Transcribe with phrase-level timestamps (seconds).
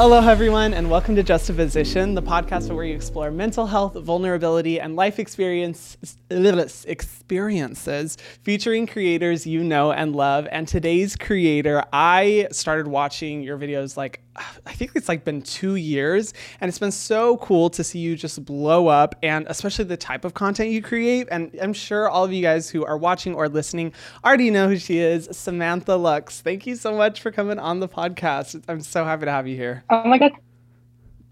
[0.00, 4.94] Aloha, everyone, and welcome to Justaposition, the podcast where we explore mental health, vulnerability, and
[4.94, 5.96] life experience
[6.30, 10.46] experiences featuring creators you know and love.
[10.52, 14.22] And today's creator, I started watching your videos like
[14.66, 18.16] I think it's like been two years, and it's been so cool to see you
[18.16, 21.28] just blow up, and especially the type of content you create.
[21.30, 23.92] And I'm sure all of you guys who are watching or listening
[24.24, 26.40] already know who she is, Samantha Lux.
[26.40, 28.62] Thank you so much for coming on the podcast.
[28.68, 29.84] I'm so happy to have you here.
[29.90, 30.32] Oh my god,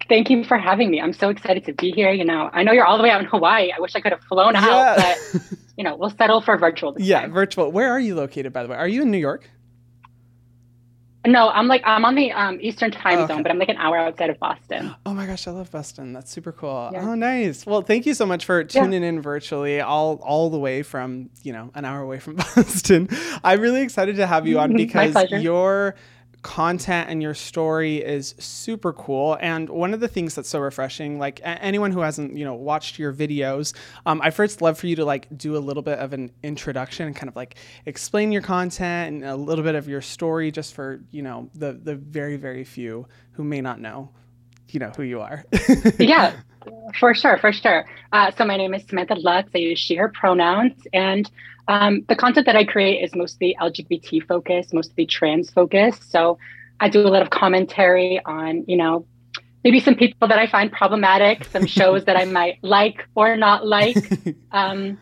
[0.08, 1.00] thank you for having me.
[1.00, 2.10] I'm so excited to be here.
[2.10, 3.72] You know, I know you're all the way out in Hawaii.
[3.72, 4.68] I wish I could have flown yeah.
[4.68, 4.96] out,
[5.32, 5.42] but
[5.76, 6.94] you know, we'll settle for virtual.
[6.98, 7.32] yeah, time.
[7.32, 7.70] virtual.
[7.70, 8.76] Where are you located, by the way?
[8.76, 9.50] Are you in New York?
[11.26, 13.34] No, I'm like I'm on the um, Eastern time okay.
[13.34, 14.94] zone, but I'm like an hour outside of Boston.
[15.04, 16.12] Oh my gosh, I love Boston.
[16.12, 16.90] That's super cool.
[16.92, 17.08] Yeah.
[17.08, 17.66] Oh, nice.
[17.66, 19.08] Well, thank you so much for tuning yeah.
[19.08, 23.08] in virtually, all all the way from you know an hour away from Boston.
[23.42, 25.94] I'm really excited to have you on because you're
[26.46, 29.36] content and your story is super cool.
[29.40, 32.54] And one of the things that's so refreshing, like a- anyone who hasn't, you know,
[32.54, 33.74] watched your videos,
[34.06, 37.08] um, I first love for you to like do a little bit of an introduction
[37.08, 40.72] and kind of like explain your content and a little bit of your story, just
[40.74, 44.10] for you know the the very very few who may not know,
[44.68, 45.44] you know, who you are.
[45.98, 46.32] yeah.
[46.98, 47.86] For sure, for sure.
[48.12, 49.50] Uh, so my name is Samantha Lux.
[49.54, 51.30] I use she/her pronouns, and
[51.68, 56.10] um, the content that I create is mostly LGBT focused, mostly trans focused.
[56.10, 56.38] So
[56.80, 59.06] I do a lot of commentary on, you know,
[59.64, 63.66] maybe some people that I find problematic, some shows that I might like or not
[63.66, 63.96] like.
[64.52, 64.98] Um,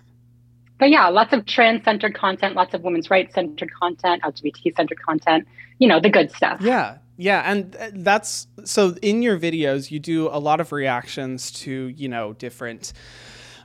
[0.80, 5.00] but yeah, lots of trans centered content, lots of women's rights centered content, LGBT centered
[5.00, 5.46] content,
[5.78, 6.60] you know, the good stuff.
[6.60, 6.96] Yeah.
[7.16, 11.88] Yeah, and uh, that's so in your videos you do a lot of reactions to,
[11.88, 12.92] you know, different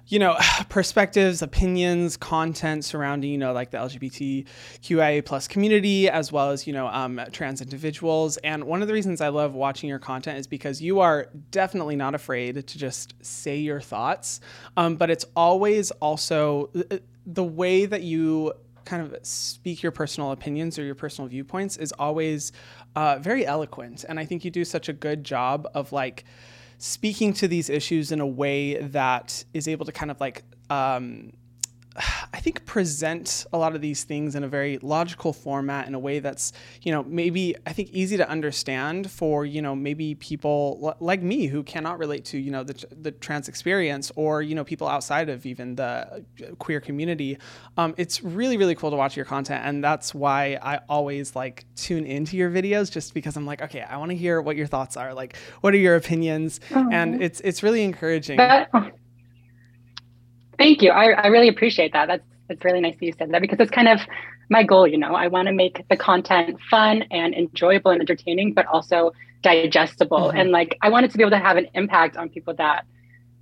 [0.10, 0.36] you know,
[0.70, 6.74] perspectives, opinions, content surrounding, you know, like the LGBTQIA plus community, as well as, you
[6.74, 8.38] know, um, trans individuals.
[8.38, 11.96] And one of the reasons I love watching your content is because you are definitely
[11.96, 14.42] not afraid to just say your thoughts.
[14.76, 18.54] Um, but it's always also uh, the way that you
[18.86, 22.52] kind of speak your personal opinions or your personal viewpoints is always
[23.00, 24.00] uh, very eloquent.
[24.08, 26.26] And I think you do such a good job of like,
[26.80, 28.62] speaking to these issues in a way
[29.00, 31.34] that is able to kind of like um,
[32.34, 36.00] I think present a lot of these things in a very logical format in a
[36.00, 40.80] way that's, you know, maybe I think easy to understand for, you know, maybe people
[40.82, 44.56] l- like me who cannot relate to, you know, the, the trans experience or, you
[44.56, 46.20] know, people outside of even the uh,
[46.60, 47.38] queer community.
[47.78, 49.66] Um, it's really, really cool to watch your content.
[49.66, 53.82] And that's why I always like tune into your videos just because I'm like, okay,
[53.82, 55.14] I want to hear what your thoughts are.
[55.14, 56.60] Like, what are your opinions?
[56.92, 58.38] And it's, it's really encouraging.
[60.60, 60.92] Thank you.
[60.92, 62.08] I, I really appreciate that.
[62.08, 64.00] That's it's really nice that you said that because it's kind of
[64.50, 65.16] my goal, you know.
[65.16, 70.18] I want to make the content fun and enjoyable and entertaining, but also digestible.
[70.18, 70.38] Mm-hmm.
[70.38, 72.86] And like I want it to be able to have an impact on people that,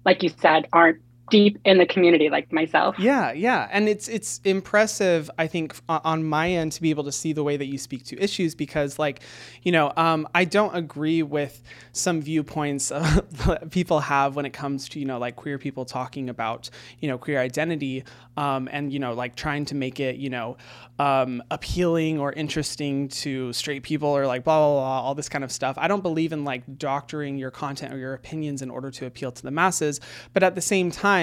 [0.05, 2.97] like you said, aren't deep in the community like myself.
[2.99, 5.29] Yeah, yeah, and it's it's impressive.
[5.37, 8.05] I think on my end to be able to see the way that you speak
[8.05, 9.21] to issues because, like,
[9.63, 11.61] you know, um, I don't agree with
[11.91, 12.91] some viewpoints
[13.71, 17.17] people have when it comes to you know like queer people talking about you know
[17.17, 18.03] queer identity
[18.37, 20.57] um, and you know like trying to make it you know
[20.99, 25.43] um, appealing or interesting to straight people or like blah, blah blah all this kind
[25.43, 25.77] of stuff.
[25.77, 29.31] I don't believe in like doctoring your content or your opinions in order to appeal
[29.31, 29.99] to the masses,
[30.33, 31.16] but at the same time,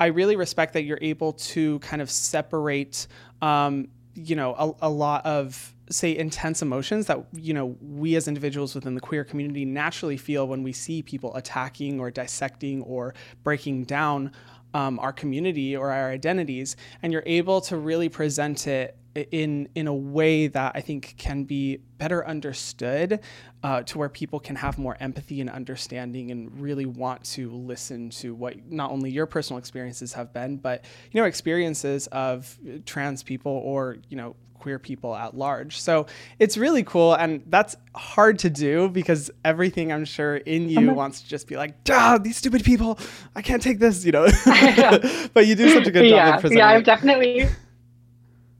[0.00, 3.06] I really respect that you're able to kind of separate,
[3.42, 8.28] um, you know, a, a lot of say intense emotions that you know we as
[8.28, 13.14] individuals within the queer community naturally feel when we see people attacking or dissecting or
[13.42, 14.30] breaking down
[14.74, 18.96] um, our community or our identities and you're able to really present it
[19.30, 23.20] in in a way that I think can be better understood,
[23.62, 28.10] uh, to where people can have more empathy and understanding, and really want to listen
[28.10, 33.22] to what not only your personal experiences have been, but you know experiences of trans
[33.22, 35.80] people or you know queer people at large.
[35.80, 36.06] So
[36.38, 41.22] it's really cool, and that's hard to do because everything I'm sure in you wants
[41.22, 42.98] to just be like, "Duh, these stupid people!
[43.34, 44.26] I can't take this," you know.
[45.34, 46.58] but you do such a good job yeah, of presenting.
[46.58, 47.48] Yeah, I'm definitely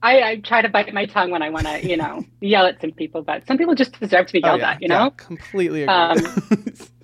[0.01, 2.79] I, I, try to bite my tongue when I want to, you know, yell at
[2.79, 4.87] some people, but some people just deserve to be oh, yelled oh, yeah, at, you
[4.87, 5.03] know?
[5.03, 5.93] Yeah, completely agree.
[5.93, 6.73] Um,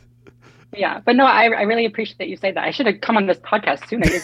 [0.77, 2.63] yeah, but no, I, I really appreciate that you say that.
[2.63, 4.07] I should have come on this podcast sooner.
[4.07, 4.22] You're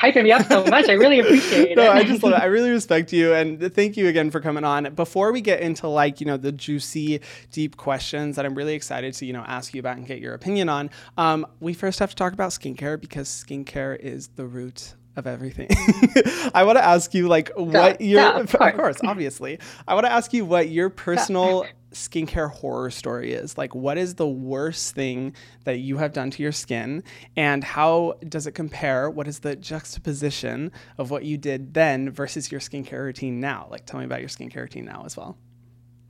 [0.00, 0.88] hyping me up so much.
[0.88, 1.74] I really appreciate it.
[1.84, 2.40] No, I just love it.
[2.40, 4.94] I really respect you, and thank you again for coming on.
[4.94, 7.20] Before we get into like you know the juicy,
[7.50, 10.34] deep questions that I'm really excited to you know ask you about and get your
[10.34, 14.94] opinion on, um, we first have to talk about skincare because skincare is the root
[15.16, 15.68] of everything.
[16.54, 18.72] I want to ask you like what your of, course.
[18.72, 19.58] of course, obviously.
[19.86, 23.56] I want to ask you what your personal skincare horror story is.
[23.56, 27.02] Like, what is the worst thing that you have done to your skin,
[27.36, 29.08] and how does it compare?
[29.08, 33.68] What is the juxtaposition of what you did then versus your skincare routine now?
[33.70, 35.38] Like, tell me about your skincare routine now as well.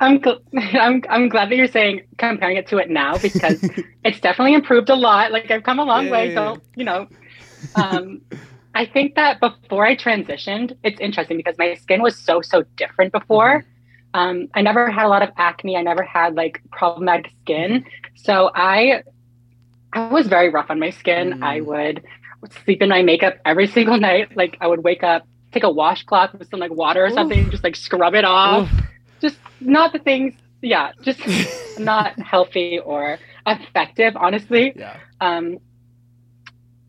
[0.00, 0.40] I'm, gl-
[0.75, 3.60] I'm I'm glad that you're saying comparing it to it now because
[4.04, 5.32] it's definitely improved a lot.
[5.32, 6.34] Like I've come a long way.
[6.34, 7.08] So you know,
[7.75, 8.20] um,
[8.75, 13.12] I think that before I transitioned, it's interesting because my skin was so so different
[13.12, 13.60] before.
[13.60, 13.74] Mm-hmm.
[14.14, 15.76] Um, I never had a lot of acne.
[15.76, 17.84] I never had like problematic skin.
[18.14, 19.02] So I
[19.93, 21.40] I was very rough on my skin.
[21.40, 21.43] Mm.
[21.43, 22.05] I would
[22.64, 24.37] sleep in my makeup every single night.
[24.37, 27.14] Like I would wake up, take a washcloth with some like water or Oof.
[27.14, 28.72] something, just like scrub it off.
[28.72, 28.81] Oof.
[29.20, 30.34] Just not the things.
[30.62, 31.20] Yeah, just
[31.78, 34.72] not healthy or effective, honestly.
[34.76, 34.96] Yeah.
[35.20, 35.58] Um.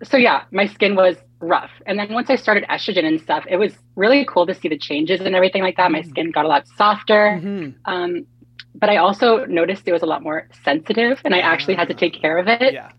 [0.03, 1.71] So yeah, my skin was rough.
[1.85, 4.77] And then once I started estrogen and stuff, it was really cool to see the
[4.77, 5.91] changes and everything like that.
[5.91, 6.09] My mm.
[6.09, 7.39] skin got a lot softer.
[7.41, 7.91] Mm-hmm.
[7.91, 8.25] Um,
[8.73, 11.93] but I also noticed it was a lot more sensitive and I actually had to
[11.93, 12.73] take care of it.
[12.73, 12.91] Yeah.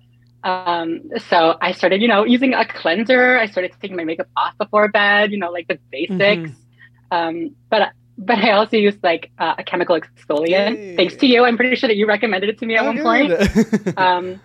[0.42, 3.36] Um, so I started, you know, using a cleanser.
[3.36, 6.18] I started taking my makeup off before bed, you know, like the basics.
[6.18, 6.52] Mm-hmm.
[7.10, 10.76] Um, but but I also used like uh, a chemical exfoliant.
[10.76, 10.96] Yay.
[10.96, 13.02] Thanks to you, I'm pretty sure that you recommended it to me at oh, one
[13.02, 13.98] point.
[13.98, 14.40] um,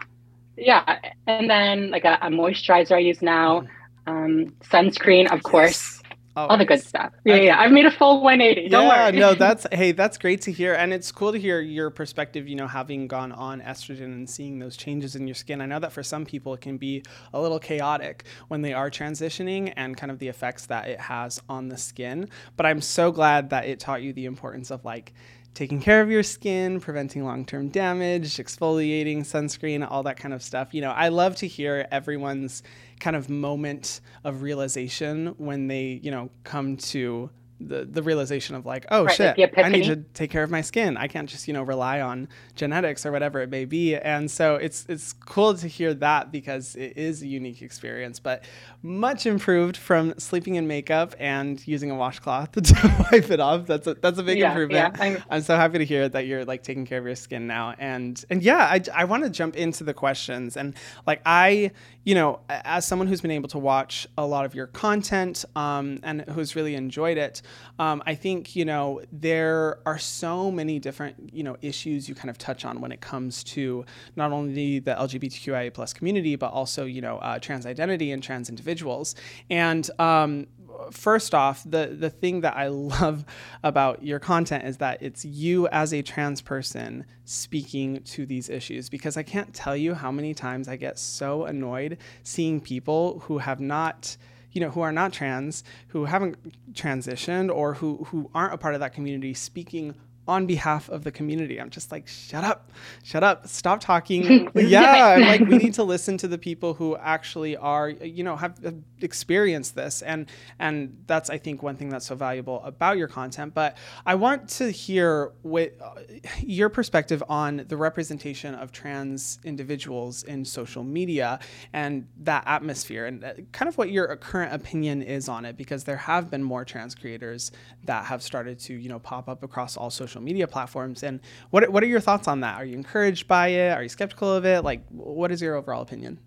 [0.58, 3.62] yeah, and then like a, a moisturizer I use now.
[3.62, 3.68] Mm
[4.08, 6.02] um, sunscreen, of course.
[6.38, 7.12] Oh, all the good stuff.
[7.26, 7.60] Yeah, yeah.
[7.60, 8.70] I've made a full 180.
[8.70, 9.20] Don't yeah, worry.
[9.20, 12.48] no, that's hey, that's great to hear, and it's cool to hear your perspective.
[12.48, 15.60] You know, having gone on estrogen and seeing those changes in your skin.
[15.60, 17.04] I know that for some people it can be
[17.34, 21.42] a little chaotic when they are transitioning and kind of the effects that it has
[21.50, 22.30] on the skin.
[22.56, 25.12] But I'm so glad that it taught you the importance of like
[25.54, 30.42] taking care of your skin, preventing long term damage, exfoliating, sunscreen, all that kind of
[30.42, 30.74] stuff.
[30.74, 32.64] You know, I love to hear everyone's
[33.02, 37.30] kind of moment of realization when they, you know, come to
[37.68, 40.50] the the realization of like, oh right, shit, like I need to take care of
[40.50, 40.98] my skin.
[40.98, 43.96] I can't just you know rely on genetics or whatever it may be.
[43.96, 48.44] And so it's it's cool to hear that because it is a unique experience, but
[48.82, 53.68] much improved from sleeping in makeup and using a washcloth to wipe it off.
[53.68, 54.96] That's a that's a big yeah, improvement.
[54.98, 57.48] Yeah, I'm, I'm so happy to hear that you're like taking care of your skin
[57.48, 57.76] now.
[57.78, 60.76] And and yeah, I I want to jump into the questions and
[61.06, 61.72] like I
[62.04, 66.00] you know as someone who's been able to watch a lot of your content um,
[66.04, 67.42] and who's really enjoyed it
[67.80, 72.30] um, I think you know there are so many different you know issues you kind
[72.30, 76.86] of touch on when it comes to not only the LGBTQIA plus community but also
[76.86, 79.16] you know uh, trans identity and trans individuals.
[79.50, 80.48] And um,
[80.92, 83.26] first off, the the thing that I love
[83.64, 88.90] about your content is that it's you as a trans person speaking to these issues
[88.90, 93.38] because I can't tell you how many times I get so annoyed seeing people who
[93.38, 94.18] have not
[94.52, 98.74] you know, who are not trans, who haven't transitioned, or who who aren't a part
[98.74, 99.96] of that community, speaking
[100.32, 101.60] on behalf of the community.
[101.60, 102.72] I'm just like, shut up,
[103.04, 104.50] shut up, stop talking.
[104.56, 108.38] yeah, I'm like, we need to listen to the people who actually are, you know,
[108.38, 108.58] have
[109.02, 113.54] experienced this, and and that's I think one thing that's so valuable about your content.
[113.54, 113.76] But
[114.06, 116.02] I want to hear what uh,
[116.40, 121.40] your perspective on the representation of trans individuals in social media
[121.74, 125.84] and that atmosphere, and uh, kind of what your current opinion is on it, because
[125.84, 127.52] there have been more trans creators
[127.84, 131.04] that have started to, you know, pop up across all social social media platforms.
[131.04, 132.60] And what what are your thoughts on that?
[132.60, 133.72] Are you encouraged by it?
[133.72, 134.64] Are you skeptical of it?
[134.64, 136.20] Like, what is your overall opinion?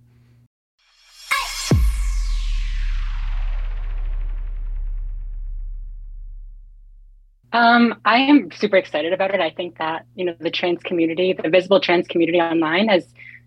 [7.52, 9.40] Um, I am super excited about it.
[9.40, 13.06] I think that you know the trans community, the visible trans community online, has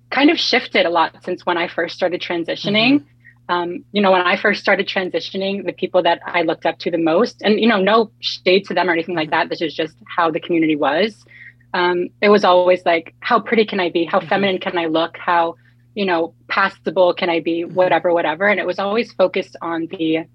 [0.10, 3.00] kind of shifted a lot since when I first started transitioning.
[3.00, 3.16] Mm-hmm
[3.50, 6.92] um, you know, when I first started transitioning, the people that I looked up to
[6.92, 9.50] the most, and you know, no shade to them or anything like that.
[9.50, 11.25] This is just how the community was.
[11.74, 14.06] Um, it was always like, how pretty can I be?
[14.06, 14.27] How mm-hmm.
[14.27, 15.18] feminine can I look?
[15.18, 15.56] How,
[15.96, 17.63] you know, passable can I be?
[17.63, 17.75] Mm-hmm.
[17.75, 18.48] Whatever, whatever.
[18.48, 20.25] And it was always focused on the,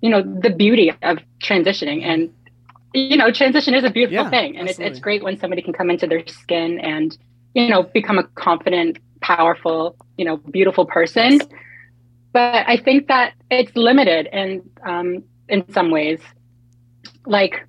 [0.00, 2.02] you know, the beauty of transitioning.
[2.02, 2.32] And,
[2.94, 4.56] you know, transition is a beautiful yeah, thing.
[4.56, 7.16] And it's, it's great when somebody can come into their skin and,
[7.54, 11.32] you know, become a confident, powerful, you know, beautiful person.
[11.32, 11.48] Yes
[12.32, 16.20] but I think that it's limited in um, in some ways.
[17.26, 17.66] Like,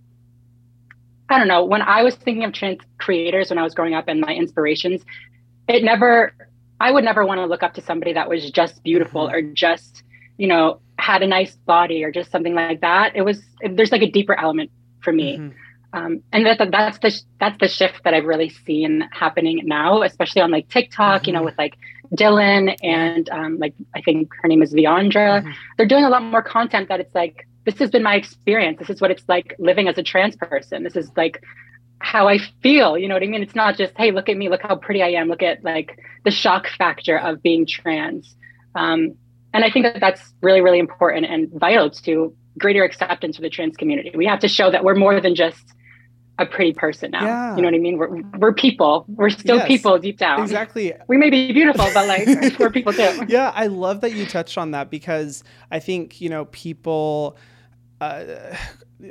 [1.30, 1.66] I don't know.
[1.66, 5.04] When I was thinking of trans creators when I was growing up and my inspirations,
[5.68, 6.34] it never.
[6.80, 9.36] I would never want to look up to somebody that was just beautiful mm-hmm.
[9.36, 10.02] or just,
[10.38, 13.16] you know, had a nice body or just something like that.
[13.16, 15.38] It was there's like a deeper element for me.
[15.38, 15.58] Mm-hmm.
[15.94, 20.42] Um, and that, that's the that's the shift that I've really seen happening now, especially
[20.42, 21.22] on like TikTok.
[21.22, 21.28] Mm-hmm.
[21.28, 21.46] You know, mm-hmm.
[21.46, 21.78] with like
[22.16, 25.42] Dylan and um, like I think her name is Viandra.
[25.42, 25.52] Mm-hmm.
[25.78, 28.80] They're doing a lot more content that it's like this has been my experience.
[28.80, 30.84] This is what it's like living as a trans person.
[30.84, 31.42] This is like
[32.00, 32.98] how I feel.
[32.98, 33.44] You know what I mean?
[33.44, 36.00] It's not just, hey, look at me, look how pretty I am, look at like
[36.26, 38.36] the shock factor of being trans.
[38.76, 39.16] Um,
[39.54, 43.50] and I think that that's really, really important and vital to greater acceptance for the
[43.50, 44.12] trans community.
[44.16, 45.74] We have to show that we're more than just
[46.40, 47.24] a pretty person now.
[47.24, 47.56] Yeah.
[47.56, 47.98] You know what I mean?
[47.98, 49.06] We're we're people.
[49.08, 50.42] We're still yes, people deep down.
[50.42, 50.94] Exactly.
[51.08, 52.28] We may be beautiful, but like
[52.60, 53.26] we're people too.
[53.28, 57.38] Yeah, I love that you touched on that because I think, you know, people
[58.00, 58.24] uh,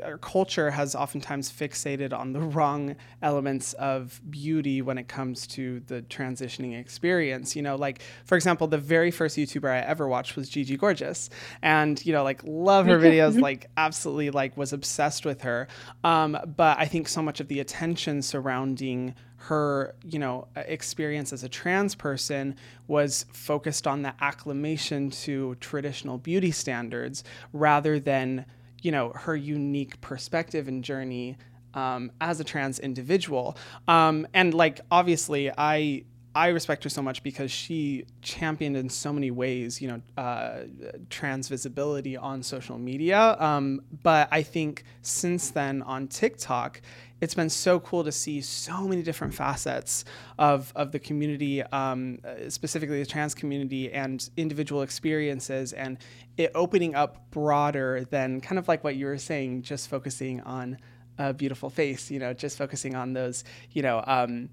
[0.03, 5.81] our culture has oftentimes fixated on the wrong elements of beauty when it comes to
[5.87, 7.57] the transitioning experience.
[7.57, 11.31] You know, like for example, the very first YouTuber I ever watched was Gigi Gorgeous,
[11.63, 15.69] and you know, like love her videos, like absolutely like was obsessed with her.
[16.05, 21.43] Um, but I think so much of the attention surrounding her, you know, experience as
[21.43, 22.55] a trans person
[22.89, 28.45] was focused on the acclimation to traditional beauty standards rather than
[28.83, 31.37] you know her unique perspective and journey
[31.75, 33.57] um, as a trans individual.
[33.89, 39.13] Um, and like obviously i i respect her so much because she championed in so
[39.13, 40.61] many ways you know uh,
[41.09, 43.37] trans visibility on social media.
[43.39, 46.81] Um, but i think since then on tiktok
[47.21, 50.05] it's been so cool to see so many different facets
[50.39, 52.19] of, of the community, um,
[52.49, 55.99] specifically the trans community and individual experiences, and
[56.37, 60.79] it opening up broader than kind of like what you were saying, just focusing on
[61.19, 64.49] a beautiful face, you know, just focusing on those, you know, um,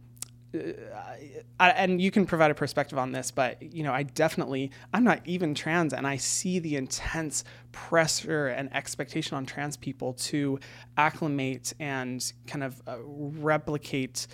[0.53, 0.59] uh,
[1.59, 5.21] and you can provide a perspective on this, but you know, I definitely I'm not
[5.25, 10.59] even trans, and I see the intense pressure and expectation on trans people to
[10.97, 14.27] acclimate and kind of uh, replicate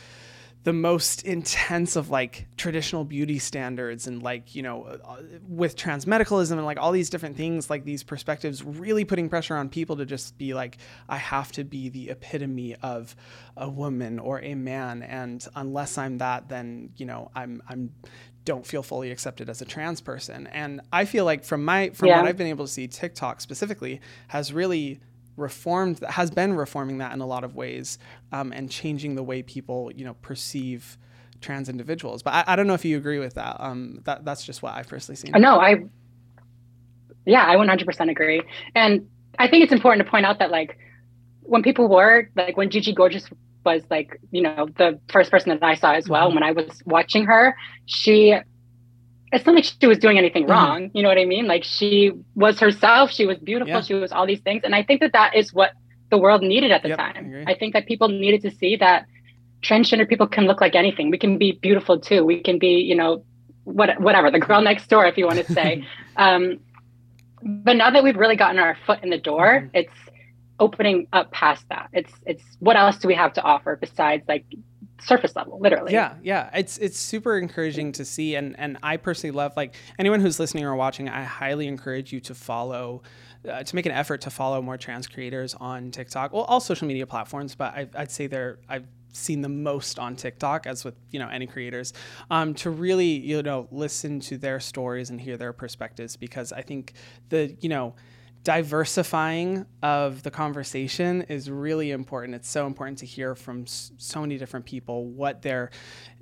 [0.63, 5.17] the most intense of like traditional beauty standards and like you know uh,
[5.47, 9.55] with trans medicalism and like all these different things like these perspectives really putting pressure
[9.55, 10.77] on people to just be like
[11.09, 13.15] i have to be the epitome of
[13.57, 17.91] a woman or a man and unless i'm that then you know i'm i'm
[18.45, 22.07] don't feel fully accepted as a trans person and i feel like from my from
[22.07, 22.19] yeah.
[22.19, 24.99] what i've been able to see tiktok specifically has really
[25.35, 27.97] reformed that has been reforming that in a lot of ways
[28.31, 30.97] um, and changing the way people you know perceive
[31.41, 32.23] trans individuals.
[32.23, 33.57] But I, I don't know if you agree with that.
[33.59, 35.31] Um, that that's just what I've personally seen.
[35.35, 35.83] No I
[37.25, 38.41] yeah I 100% agree.
[38.75, 39.07] And
[39.39, 40.77] I think it's important to point out that like
[41.41, 43.27] when people were like when Gigi Gorgeous
[43.65, 46.35] was like you know the first person that I saw as well mm-hmm.
[46.35, 48.35] when I was watching her she
[49.33, 50.51] it's not like she was doing anything mm-hmm.
[50.51, 50.91] wrong.
[50.93, 51.47] You know what I mean?
[51.47, 53.11] Like she was herself.
[53.11, 53.73] She was beautiful.
[53.73, 53.81] Yeah.
[53.81, 54.61] She was all these things.
[54.63, 55.71] And I think that that is what
[56.11, 57.43] the world needed at the yep, time.
[57.47, 59.07] I, I, think that people needed to see that
[59.63, 61.09] transgender people can look like anything.
[61.09, 62.23] We can be beautiful too.
[62.23, 63.25] We can be, you know,
[63.63, 65.87] what, whatever, the girl next door, if you want to say.
[66.17, 66.59] um,
[67.41, 69.69] but now that we've really gotten our foot in the door, mm-hmm.
[69.73, 69.93] it's
[70.59, 71.89] opening up past that.
[71.93, 74.45] It's, it's what else do we have to offer besides like
[75.01, 75.93] surface level literally.
[75.93, 76.49] Yeah yeah.
[76.53, 80.63] It's it's super encouraging to see and and i personally love like anyone who's listening
[80.65, 83.03] or watching i highly encourage you to follow
[83.49, 86.31] uh, to make an effort to follow more trans creators on tiktok.
[86.31, 90.15] Well all social media platforms but I, i'd say they're i've seen the most on
[90.15, 91.93] TikTok, as with you know any creators,
[92.29, 96.61] um, to really you know listen to their stories and hear their perspectives because I
[96.61, 96.93] think
[97.29, 97.93] the you know
[98.43, 102.35] diversifying of the conversation is really important.
[102.35, 105.71] It's so important to hear from so many different people what their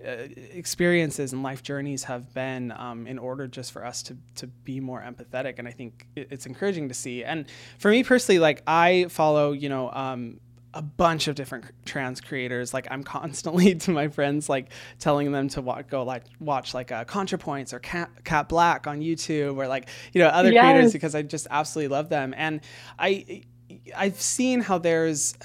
[0.05, 4.47] uh, experiences and life journeys have been um, in order just for us to, to
[4.47, 5.57] be more empathetic.
[5.57, 7.23] And I think it's encouraging to see.
[7.23, 7.45] And
[7.79, 10.39] for me personally, like I follow, you know, um,
[10.73, 12.73] a bunch of different trans creators.
[12.73, 16.91] Like I'm constantly to my friends, like telling them to wa- go like watch like
[16.91, 20.63] uh, ContraPoints or Kat, Kat Blaque on YouTube or like you know other yes.
[20.63, 22.33] creators because I just absolutely love them.
[22.37, 22.61] And
[22.97, 23.43] I
[23.95, 25.35] I've seen how there's,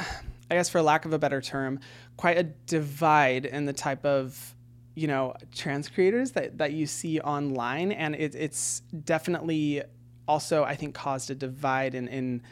[0.51, 1.81] I guess for lack of a better term,
[2.17, 4.55] quite a divide in the type of
[4.95, 9.83] you know trans creators that that you see online, and it, it's definitely
[10.27, 12.43] also I think caused a divide in in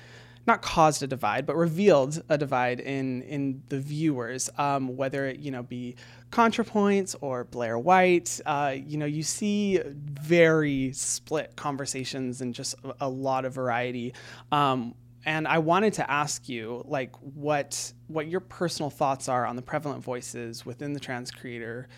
[0.47, 4.51] not caused a divide, but revealed a divide in in the viewers.
[4.59, 5.97] Um, whether it you know be
[6.31, 13.09] ContraPoints or Blair White, uh, you know you see very split conversations and just a,
[13.09, 14.15] lot of variety.
[14.53, 14.95] Um,
[15.27, 19.63] and I wanted to ask you like what what your personal thoughts are on the
[19.63, 21.89] prevalent voices within the trans creator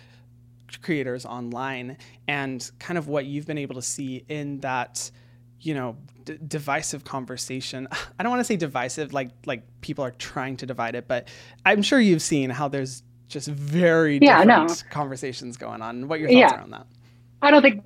[0.82, 5.10] creators online and kind of what you've been able to see in that
[5.60, 10.12] you know d- divisive conversation i don't want to say divisive like like people are
[10.12, 11.28] trying to divide it but
[11.64, 14.90] i'm sure you've seen how there's just very yeah, different no.
[14.90, 16.54] conversations going on what your thoughts yeah.
[16.54, 16.86] are on that
[17.42, 17.82] i don't think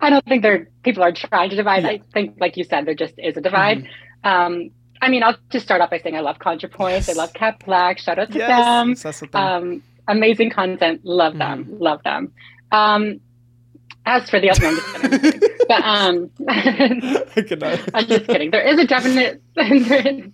[0.00, 1.90] i don't think there people are trying to divide yeah.
[1.90, 4.28] i think like you said there just is a divide mm-hmm.
[4.28, 4.70] um,
[5.02, 7.08] I mean, I'll just start off by saying I love ContraPoints.
[7.08, 7.08] Yes.
[7.08, 7.98] I love Kat Blaque.
[7.98, 9.02] Shout out to yes.
[9.02, 9.28] them.
[9.32, 9.34] them.
[9.34, 11.00] Um, amazing content.
[11.04, 11.64] Love them.
[11.64, 11.80] Mm.
[11.80, 12.32] Love them.
[12.70, 13.20] Um,
[14.06, 15.40] as for the other, one, I'm just kidding.
[15.68, 16.30] but um,
[17.94, 18.50] I'm just kidding.
[18.50, 19.42] There is a definite.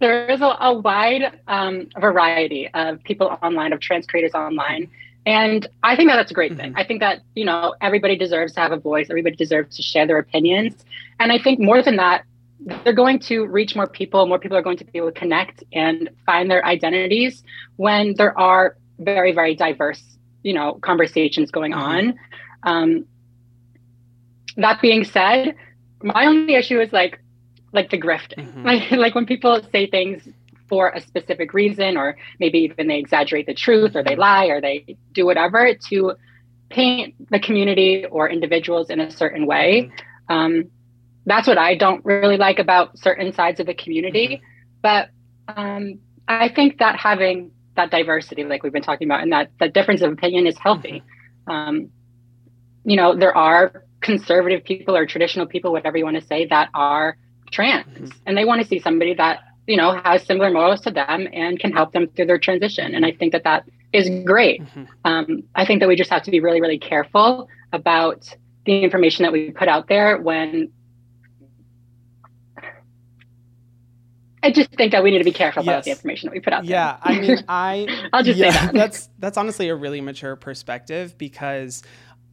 [0.00, 4.90] there is a, a wide um, variety of people online, of trans creators online.
[5.24, 6.70] And I think that that's a great thing.
[6.70, 6.78] Mm-hmm.
[6.78, 9.08] I think that, you know, everybody deserves to have a voice.
[9.10, 10.84] Everybody deserves to share their opinions.
[11.18, 12.24] And I think more than that,
[12.84, 14.24] they're going to reach more people.
[14.26, 17.42] More people are going to be able to connect and find their identities
[17.74, 20.02] when there are very, very diverse,
[20.42, 21.80] you know, conversations going mm-hmm.
[21.80, 22.18] on.
[22.62, 23.06] Um,
[24.56, 25.54] that being said,
[26.02, 27.20] my only issue is like
[27.72, 28.46] like the grifting.
[28.46, 28.62] Mm-hmm.
[28.66, 30.28] Like like when people say things
[30.68, 34.20] for a specific reason, or maybe even they exaggerate the truth, or they mm-hmm.
[34.20, 36.14] lie, or they do whatever to
[36.68, 39.90] paint the community or individuals in a certain way.
[40.28, 40.34] Mm-hmm.
[40.34, 40.64] Um,
[41.24, 44.28] that's what I don't really like about certain sides of the community.
[44.28, 44.44] Mm-hmm.
[44.82, 45.10] But
[45.48, 49.74] um, I think that having that diversity, like we've been talking about, and that that
[49.74, 51.02] difference of opinion is healthy.
[51.48, 51.52] Mm-hmm.
[51.52, 51.90] Um,
[52.86, 56.70] you know, there are conservative people or traditional people, whatever you want to say, that
[56.72, 57.18] are
[57.50, 58.06] trans, mm-hmm.
[58.24, 61.58] and they want to see somebody that you know has similar morals to them and
[61.58, 64.84] can help them through their transition and i think that that is great mm-hmm.
[65.04, 68.32] um, i think that we just have to be really really careful about
[68.64, 70.70] the information that we put out there when
[74.42, 75.72] I just think that we need to be careful yes.
[75.72, 77.14] about the information that we put out yeah, there.
[77.14, 78.74] Yeah, I mean, I I'll just yeah, say that.
[78.74, 81.82] that's that's honestly a really mature perspective because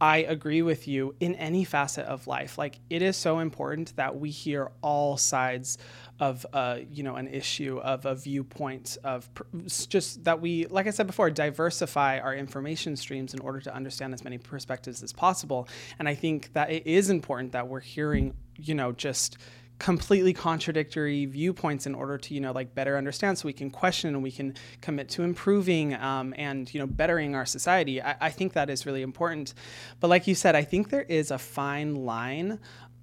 [0.04, 2.58] I agree with you in any facet of life.
[2.58, 5.78] Like it is so important that we hear all sides
[6.20, 9.44] of uh, you know an issue of a viewpoint of pr-
[9.88, 14.14] just that we like i said before diversify our information streams in order to understand
[14.14, 15.66] as many perspectives as possible
[15.98, 19.38] and i think that it is important that we're hearing you know just
[19.78, 24.14] completely contradictory viewpoints in order to you know like better understand so we can question
[24.14, 28.00] and we can commit to improving um, and you know bettering our society.
[28.00, 29.54] I, I, think that is really important.
[30.00, 32.58] But like you said i think there is a fine line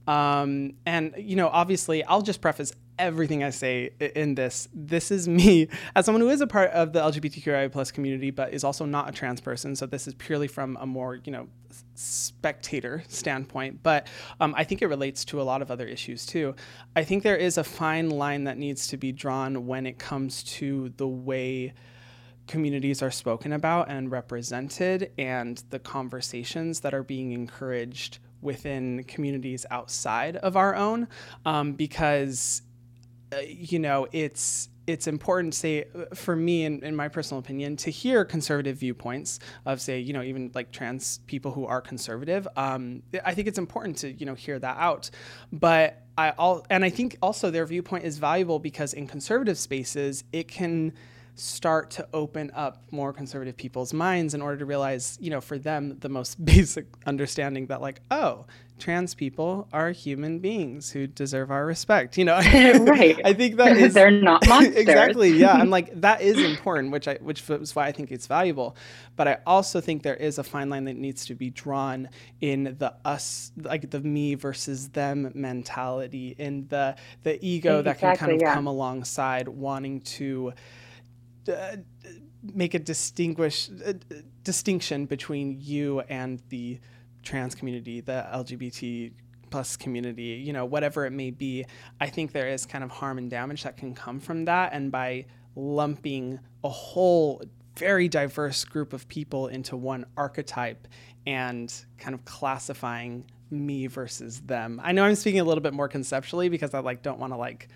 [0.08, 4.70] um, and you know obviously i'll just preface everything I say in this.
[4.74, 8.54] This is me as someone who is a part of the LGBTQI plus community, but
[8.54, 9.76] is also not a trans person.
[9.76, 11.48] So this is purely from a more, you know,
[11.96, 13.82] spectator standpoint.
[13.84, 14.08] But
[14.40, 16.56] um, I think it relates to a lot of other issues too.
[16.96, 20.44] I think there is a fine line that needs to be drawn when it comes
[20.44, 21.74] to the way
[22.48, 29.66] communities are spoken about and represented and the conversations that are being encouraged within communities
[29.72, 31.08] outside of our own
[31.46, 32.64] um, because
[33.34, 37.92] uh, you know, it's it's important, say, for me, in, in my personal opinion, to
[37.92, 42.48] hear conservative viewpoints of, say, you know, even like trans people who are conservative.
[42.58, 45.10] Um, I think it's important to, you know, hear that out.
[45.52, 50.24] But I all, and I think also their viewpoint is valuable because in conservative spaces,
[50.34, 50.94] it can
[51.36, 55.58] start to open up more conservative people's minds in order to realize, you know, for
[55.58, 58.46] them, the most basic understanding that, like, oh,
[58.82, 62.18] trans people are human beings who deserve our respect.
[62.18, 62.36] You know,
[62.82, 63.20] right?
[63.24, 64.76] I think that is they're not monsters.
[64.76, 65.30] exactly.
[65.30, 68.76] Yeah, I'm like that is important, which I which is why I think it's valuable.
[69.16, 72.10] But I also think there is a fine line that needs to be drawn
[72.42, 78.18] in the us, like the me versus them mentality, in the the ego exactly, that
[78.18, 78.54] can kind of yeah.
[78.54, 80.54] come alongside wanting to
[81.48, 81.78] uh,
[82.42, 83.94] make a distinguish uh,
[84.44, 86.80] distinction between you and the
[87.24, 89.12] trans community, the LGBT
[89.50, 91.66] plus community, you know, whatever it may be,
[92.00, 94.74] I think there is kind of harm and damage that can come from that.
[94.74, 97.44] And by lumping a whole
[97.76, 100.88] very diverse group of people into one archetype
[101.28, 104.80] and kind of classifying me versus them.
[104.84, 107.38] I know I'm speaking a little bit more conceptually because I like don't want to
[107.38, 107.68] like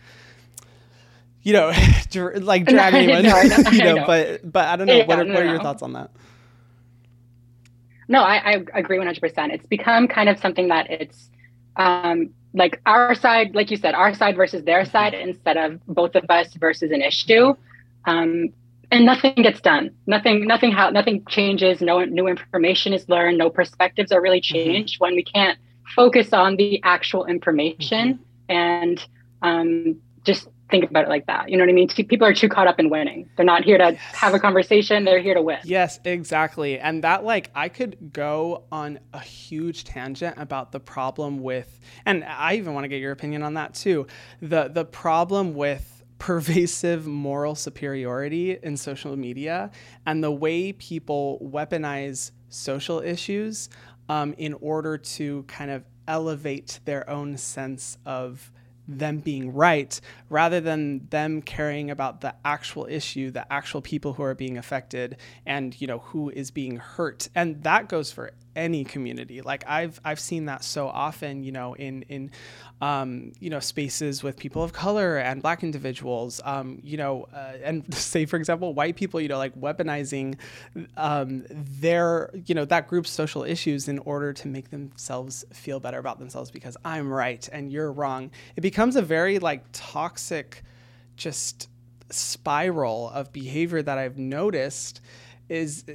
[1.45, 1.67] you know,
[2.36, 4.97] like drag anyone, no, know, you know, but but I don't know.
[4.97, 6.12] Yeah, what, are, no, what are your thoughts on that?
[8.07, 9.53] No, I, I agree 100%.
[9.53, 11.29] It's become kind of something that it's
[11.75, 16.15] um, like our side, like you said, our side versus their side instead of both
[16.15, 17.55] of us versus an issue.
[18.05, 18.49] Um,
[18.91, 19.91] and nothing gets done.
[20.05, 21.81] Nothing, nothing, how, nothing changes.
[21.81, 23.37] No new information is learned.
[23.37, 24.55] No perspectives are really mm-hmm.
[24.55, 25.57] changed when we can't
[25.95, 29.03] focus on the actual information and
[29.41, 30.47] um, just
[30.79, 31.49] think about it like that.
[31.49, 31.88] You know what I mean?
[31.88, 33.29] People are too caught up in winning.
[33.35, 34.01] They're not here to yes.
[34.13, 35.05] have a conversation.
[35.05, 35.59] They're here to win.
[35.63, 36.79] Yes, exactly.
[36.79, 42.23] And that, like, I could go on a huge tangent about the problem with, and
[42.23, 44.07] I even want to get your opinion on that too.
[44.41, 49.69] The the problem with pervasive moral superiority in social media
[50.05, 53.69] and the way people weaponize social issues
[54.07, 58.51] um, in order to kind of elevate their own sense of
[58.87, 64.23] them being right rather than them caring about the actual issue the actual people who
[64.23, 67.29] are being affected and you know who is being hurt.
[67.35, 69.41] And that goes for any community.
[69.41, 72.31] Like I've I've seen that so often, you know, in in
[72.81, 76.41] um, you know spaces with people of color and Black individuals.
[76.43, 80.37] Um, you know, uh, and say for example, white people, you know, like weaponizing
[80.97, 85.99] um, their you know that group's social issues in order to make themselves feel better
[85.99, 88.31] about themselves because I'm right and you're wrong.
[88.55, 90.63] It becomes a very like toxic,
[91.15, 91.69] just
[92.11, 95.01] spiral of behavior that I've noticed
[95.47, 95.93] is uh,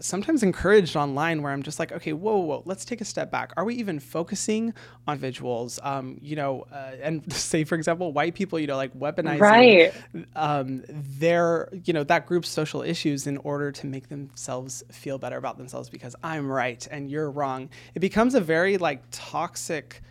[0.00, 3.52] sometimes encouraged online where I'm just like, okay, whoa, whoa, let's take a step back.
[3.56, 4.74] Are we even focusing
[5.06, 5.78] on visuals?
[5.84, 9.94] Um, you know, uh, and say, for example, white people, you know, like weaponizing right.
[10.34, 15.36] um, their, you know, that group's social issues in order to make themselves feel better
[15.36, 17.70] about themselves because I'm right and you're wrong.
[17.94, 20.02] It becomes a very like toxic,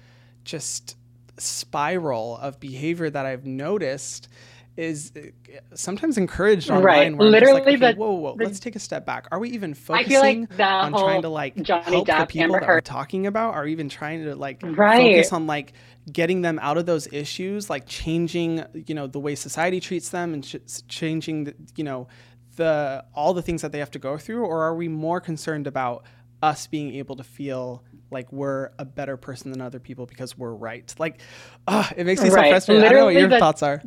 [0.44, 0.96] just
[1.38, 4.30] spiral of behavior that I've noticed
[4.78, 6.84] is uh, sometimes encouraged online.
[6.84, 7.18] Right.
[7.18, 9.28] Where Literally, like, okay, the, whoa, whoa, the, let's take a step back.
[9.32, 12.68] Are we even focusing like on trying to like Johnny help Depp, the people that
[12.68, 13.56] we're talking about?
[13.56, 15.16] Are we even trying to like right.
[15.16, 15.74] focus on like
[16.12, 20.34] getting them out of those issues, like changing, you know, the way society treats them
[20.34, 22.08] and ch- changing, the, you know,
[22.56, 25.68] the all the things that they have to go through, or are we more concerned
[25.68, 26.06] about
[26.42, 30.54] us being able to feel like we're a better person than other people because we're
[30.54, 30.94] right.
[30.98, 31.20] Like,
[31.68, 32.46] uh, it makes me right.
[32.46, 32.84] so frustrated.
[32.84, 33.82] Literally I don't know what your the, thoughts are.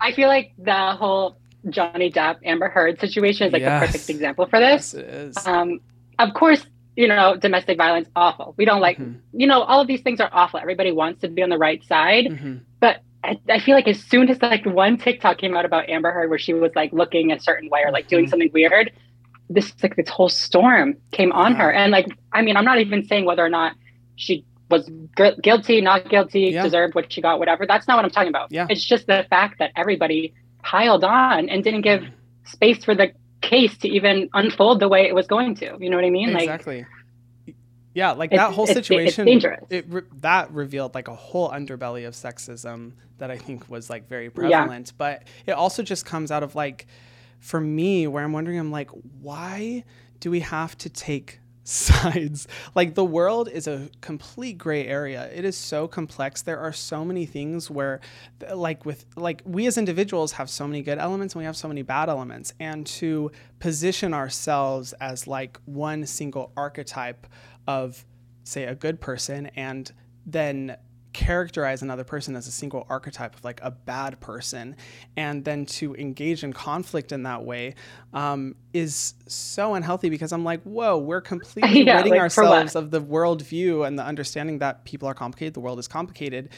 [0.00, 1.38] I feel like the whole
[1.70, 3.80] Johnny Depp Amber Heard situation is like yes.
[3.80, 4.94] the perfect example for this.
[4.96, 5.46] Yes.
[5.46, 5.80] Um,
[6.18, 6.64] of course,
[6.96, 8.54] you know, domestic violence awful.
[8.56, 9.18] We don't like, mm-hmm.
[9.38, 10.58] you know, all of these things are awful.
[10.58, 12.56] Everybody wants to be on the right side, mm-hmm.
[12.80, 16.12] but I, I, feel like as soon as like one TikTok came out about Amber
[16.12, 18.30] Heard where she was like looking a certain way or like doing mm-hmm.
[18.30, 18.92] something weird,
[19.50, 21.70] this like this whole storm came on her.
[21.70, 23.76] And like, I mean, I'm not even saying whether or not
[24.16, 26.62] she was gu- guilty, not guilty, yeah.
[26.62, 27.66] deserved what she got, whatever.
[27.66, 28.50] That's not what I'm talking about.
[28.50, 28.66] Yeah.
[28.68, 32.04] It's just the fact that everybody piled on and didn't give
[32.44, 35.76] space for the case to even unfold the way it was going to.
[35.78, 36.34] You know what I mean?
[36.36, 36.86] Exactly.
[37.46, 37.54] Like,
[37.94, 39.26] yeah, like that whole situation.
[39.28, 43.70] It's, it's it re- that revealed like a whole underbelly of sexism that I think
[43.70, 44.88] was like very prevalent.
[44.88, 44.92] Yeah.
[44.98, 46.86] But it also just comes out of like,
[47.38, 49.84] for me, where I'm wondering, I'm like, why
[50.20, 52.46] do we have to take sides.
[52.74, 55.30] Like the world is a complete gray area.
[55.34, 56.42] It is so complex.
[56.42, 58.00] There are so many things where
[58.54, 61.68] like with like we as individuals have so many good elements and we have so
[61.68, 67.26] many bad elements and to position ourselves as like one single archetype
[67.66, 68.04] of
[68.44, 69.92] say a good person and
[70.26, 70.76] then
[71.16, 74.76] characterize another person as a single archetype of like a bad person
[75.16, 77.74] and then to engage in conflict in that way
[78.12, 82.90] um, is so unhealthy because i'm like whoa we're completely yeah, ridding like ourselves of
[82.90, 86.50] the worldview and the understanding that people are complicated the world is complicated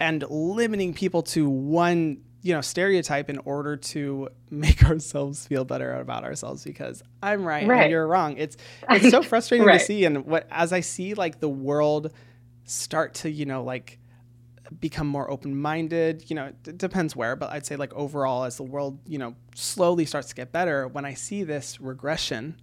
[0.00, 5.92] and limiting people to one you know stereotype in order to make ourselves feel better
[6.00, 7.82] about ourselves because i'm right, right.
[7.82, 8.56] and you're wrong it's
[8.88, 9.80] it's so frustrating right.
[9.80, 12.10] to see and what as i see like the world
[12.64, 13.97] start to you know like
[14.80, 18.62] become more open-minded you know it depends where but i'd say like overall as the
[18.62, 22.60] world you know slowly starts to get better when i see this regression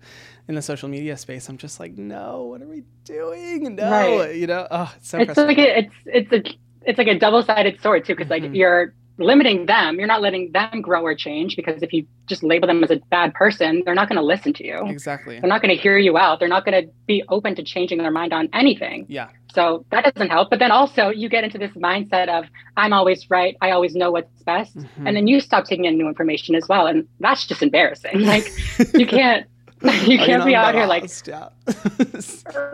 [0.47, 3.75] in the social media space i'm just like no what are we doing?
[3.75, 4.35] No right.
[4.35, 4.67] you know?
[4.69, 8.15] Oh it's so it's like a, it's it's a it's like a double-sided sword too
[8.15, 8.45] because mm-hmm.
[8.45, 9.97] like you're limiting them.
[9.97, 12.97] You're not letting them grow or change because if you just label them as a
[13.09, 14.85] bad person they're not going to listen to you.
[14.87, 15.39] Exactly.
[15.39, 16.39] They're not going to hear you out.
[16.39, 19.05] They're not going to be open to changing their mind on anything.
[19.07, 22.45] Yeah so that doesn't help but then also you get into this mindset of
[22.77, 25.07] i'm always right i always know what's best mm-hmm.
[25.07, 28.51] and then you stop taking in new information as well and that's just embarrassing like
[28.93, 29.47] you can't
[30.05, 31.49] you can't be out here like yeah.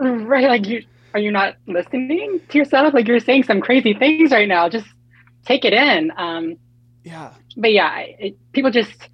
[0.00, 4.30] right like you are you not listening to yourself like you're saying some crazy things
[4.30, 4.86] right now just
[5.44, 6.12] take it in.
[6.16, 6.56] Um,
[7.04, 7.32] yeah.
[7.56, 9.08] But yeah, it, people just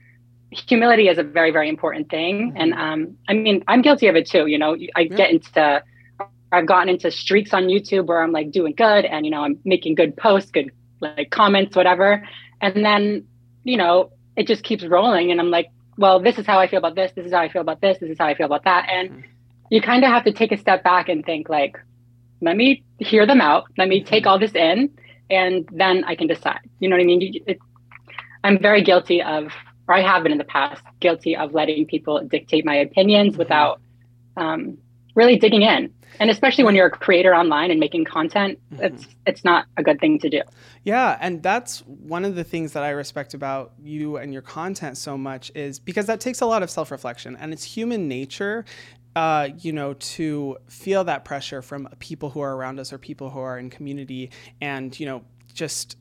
[0.50, 2.56] humility is a very very important thing, mm-hmm.
[2.56, 4.46] and um, I mean I'm guilty of it too.
[4.46, 5.16] You know, I yeah.
[5.16, 5.82] get into
[6.52, 9.58] I've gotten into streaks on YouTube where I'm like doing good, and you know I'm
[9.64, 12.26] making good posts, good like comments, whatever,
[12.60, 13.26] and then
[13.64, 16.78] you know it just keeps rolling, and I'm like, well, this is how I feel
[16.78, 17.12] about this.
[17.14, 17.98] This is how I feel about this.
[17.98, 19.20] This is how I feel about that, and mm-hmm.
[19.70, 21.76] you kind of have to take a step back and think like,
[22.40, 23.64] let me hear them out.
[23.76, 24.30] Let me take mm-hmm.
[24.30, 24.90] all this in
[25.30, 26.60] and then I can decide.
[26.80, 27.42] You know what I mean?
[27.46, 27.58] It,
[28.44, 29.52] I'm very guilty of,
[29.86, 33.38] or I have been in the past, guilty of letting people dictate my opinions mm-hmm.
[33.38, 33.80] without
[34.36, 34.78] um,
[35.14, 35.92] really digging in.
[36.20, 38.84] And especially when you're a creator online and making content, mm-hmm.
[38.84, 40.42] it's it's not a good thing to do.
[40.84, 44.96] Yeah, and that's one of the things that I respect about you and your content
[44.96, 48.64] so much is because that takes a lot of self-reflection and it's human nature
[49.16, 53.30] uh, you know, to feel that pressure from people who are around us or people
[53.30, 55.96] who are in community and, you know, just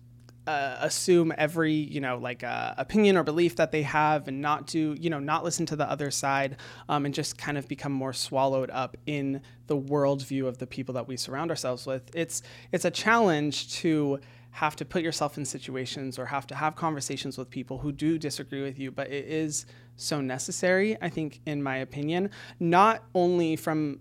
[0.48, 4.66] uh, assume every you know like uh, opinion or belief that they have and not
[4.66, 6.56] do you know not listen to the other side
[6.90, 10.94] um, and just kind of become more swallowed up in the worldview of the people
[10.94, 12.10] that we surround ourselves with.
[12.16, 14.20] It's it's a challenge to
[14.52, 18.18] have to put yourself in situations or have to have conversations with people who do
[18.18, 23.56] disagree with you, but it is so necessary, I think, in my opinion, not only
[23.56, 24.00] from,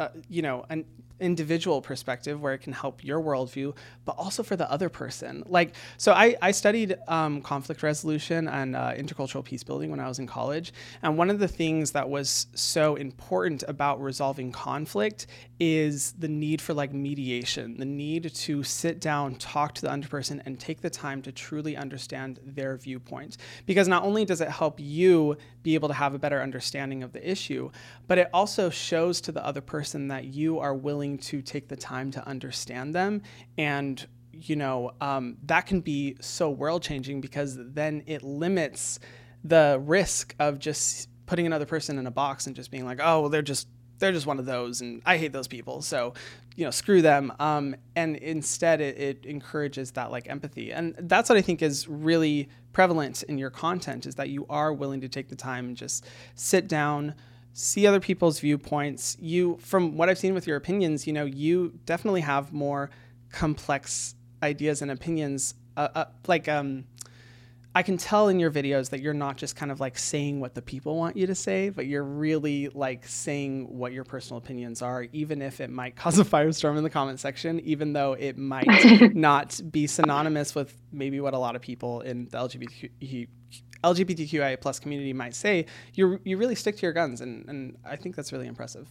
[0.00, 0.86] uh, you know, an
[1.20, 5.42] individual perspective where it can help your worldview, but also for the other person.
[5.46, 10.08] Like, so I, I studied um, conflict resolution and uh, intercultural peace building when I
[10.08, 10.72] was in college.
[11.02, 15.26] And one of the things that was so important about resolving conflict
[15.60, 20.06] is the need for like mediation, the need to sit down, talk to the other
[20.06, 23.36] person, and take the time to truly understand their viewpoint.
[23.66, 27.12] Because not only does it help you be able to have a better understanding of
[27.12, 27.70] the issue,
[28.06, 31.76] but it also shows to the other person that you are willing to take the
[31.76, 33.22] time to understand them
[33.56, 38.98] and you know um, that can be so world changing because then it limits
[39.44, 43.22] the risk of just putting another person in a box and just being like oh
[43.22, 46.14] well they're just they're just one of those and i hate those people so
[46.58, 47.32] you know screw them.
[47.38, 50.72] Um, and instead it, it encourages that like empathy.
[50.72, 54.72] And that's what i think is really prevalent in your content is that you are
[54.72, 57.14] willing to take the time and just sit down
[57.52, 59.16] see other people's viewpoints.
[59.20, 62.90] You from what i've seen with your opinions you know you definitely have more
[63.30, 66.84] complex ideas and opinions uh, uh, like um
[67.74, 70.54] I can tell in your videos that you're not just kind of like saying what
[70.54, 74.82] the people want you to say, but you're really like saying what your personal opinions
[74.82, 78.38] are, even if it might cause a firestorm in the comment section, even though it
[78.38, 78.66] might
[79.14, 83.28] not be synonymous with maybe what a lot of people in the LGBTQ,
[83.84, 85.66] LGBTQIA plus community might say.
[85.94, 88.88] You you really stick to your guns, and, and I think that's really impressive.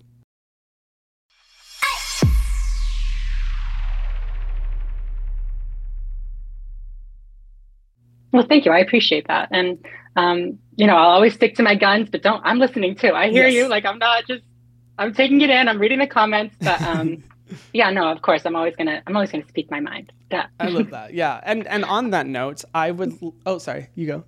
[8.32, 8.72] Well, thank you.
[8.72, 9.50] I appreciate that.
[9.52, 9.86] And,
[10.16, 13.14] um, you know, I'll always stick to my guns, but don't, I'm listening too.
[13.14, 13.54] I hear yes.
[13.54, 13.68] you.
[13.68, 14.44] Like, I'm not just,
[14.98, 15.68] I'm taking it in.
[15.68, 17.24] I'm reading the comments, but, um,
[17.74, 20.12] yeah, no, of course, I'm always going to, I'm always going to speak my mind.
[20.32, 20.48] Yeah.
[20.60, 21.14] I love that.
[21.14, 21.40] Yeah.
[21.44, 24.24] And, and on that note, I would, oh, sorry, you go.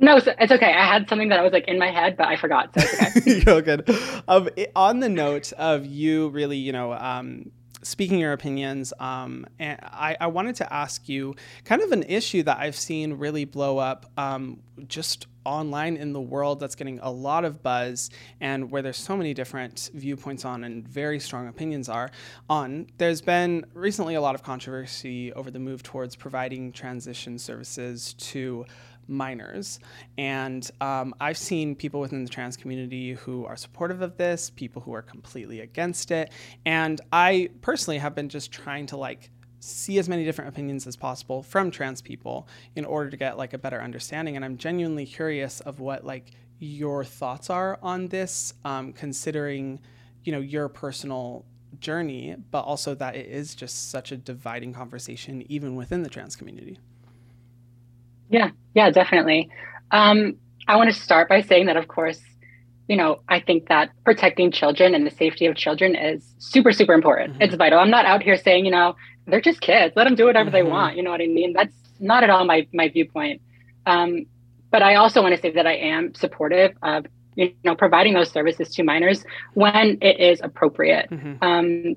[0.00, 0.72] No, it's okay.
[0.72, 2.74] I had something that I was like in my head, but I forgot.
[2.74, 3.42] So it's okay.
[3.46, 3.88] You're good.
[4.28, 7.50] Um, on the note of you really, you know, um,
[7.84, 12.42] speaking your opinions, um, and I, I, wanted to ask you kind of an issue
[12.42, 17.10] that I've seen really blow up um, just online in the world that's getting a
[17.10, 21.88] lot of buzz and where there's so many different viewpoints on and very strong opinions
[21.88, 22.10] are
[22.48, 22.86] on.
[22.96, 28.64] There's been recently a lot of controversy over the move towards providing transition services to
[29.08, 29.80] minors.
[30.18, 34.82] And um, I've seen people within the trans community who are supportive of this, people
[34.82, 36.32] who are completely against it.
[36.66, 40.94] And I personally have been just trying to like see as many different opinions as
[40.94, 44.36] possible from trans people in order to get like a better understanding.
[44.36, 49.80] And I'm genuinely curious of what like your thoughts are on this, um, considering
[50.24, 51.44] you know your personal
[51.80, 56.36] journey, but also that it is just such a dividing conversation even within the trans
[56.36, 56.78] community.
[58.28, 59.50] Yeah, yeah, definitely.
[59.90, 62.20] Um, I want to start by saying that, of course,
[62.88, 66.92] you know, I think that protecting children and the safety of children is super, super
[66.92, 67.34] important.
[67.34, 67.42] Mm-hmm.
[67.42, 67.78] It's vital.
[67.78, 68.94] I'm not out here saying, you know,
[69.26, 69.94] they're just kids.
[69.96, 70.54] Let them do whatever mm-hmm.
[70.54, 70.96] they want.
[70.96, 71.54] You know what I mean?
[71.54, 73.40] That's not at all my my viewpoint.
[73.86, 74.26] Um,
[74.70, 77.06] but I also want to say that I am supportive of
[77.36, 81.10] you know providing those services to minors when it is appropriate.
[81.10, 81.42] Mm-hmm.
[81.42, 81.96] Um,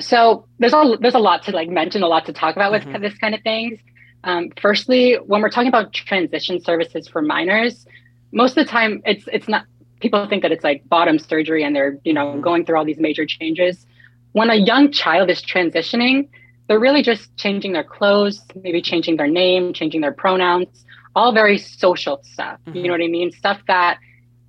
[0.00, 2.82] so there's a there's a lot to like mention, a lot to talk about with
[2.82, 3.02] mm-hmm.
[3.02, 3.78] this kind of things.
[4.24, 7.86] Um, firstly, when we're talking about transition services for minors,
[8.32, 9.66] most of the time it's it's not
[10.00, 12.40] people think that it's like bottom surgery and they're you know mm-hmm.
[12.40, 13.86] going through all these major changes.
[14.32, 16.28] When a young child is transitioning,
[16.66, 21.58] they're really just changing their clothes, maybe changing their name, changing their pronouns, all very
[21.58, 22.58] social stuff.
[22.66, 22.78] Mm-hmm.
[22.78, 23.32] You know what I mean?
[23.32, 23.98] Stuff that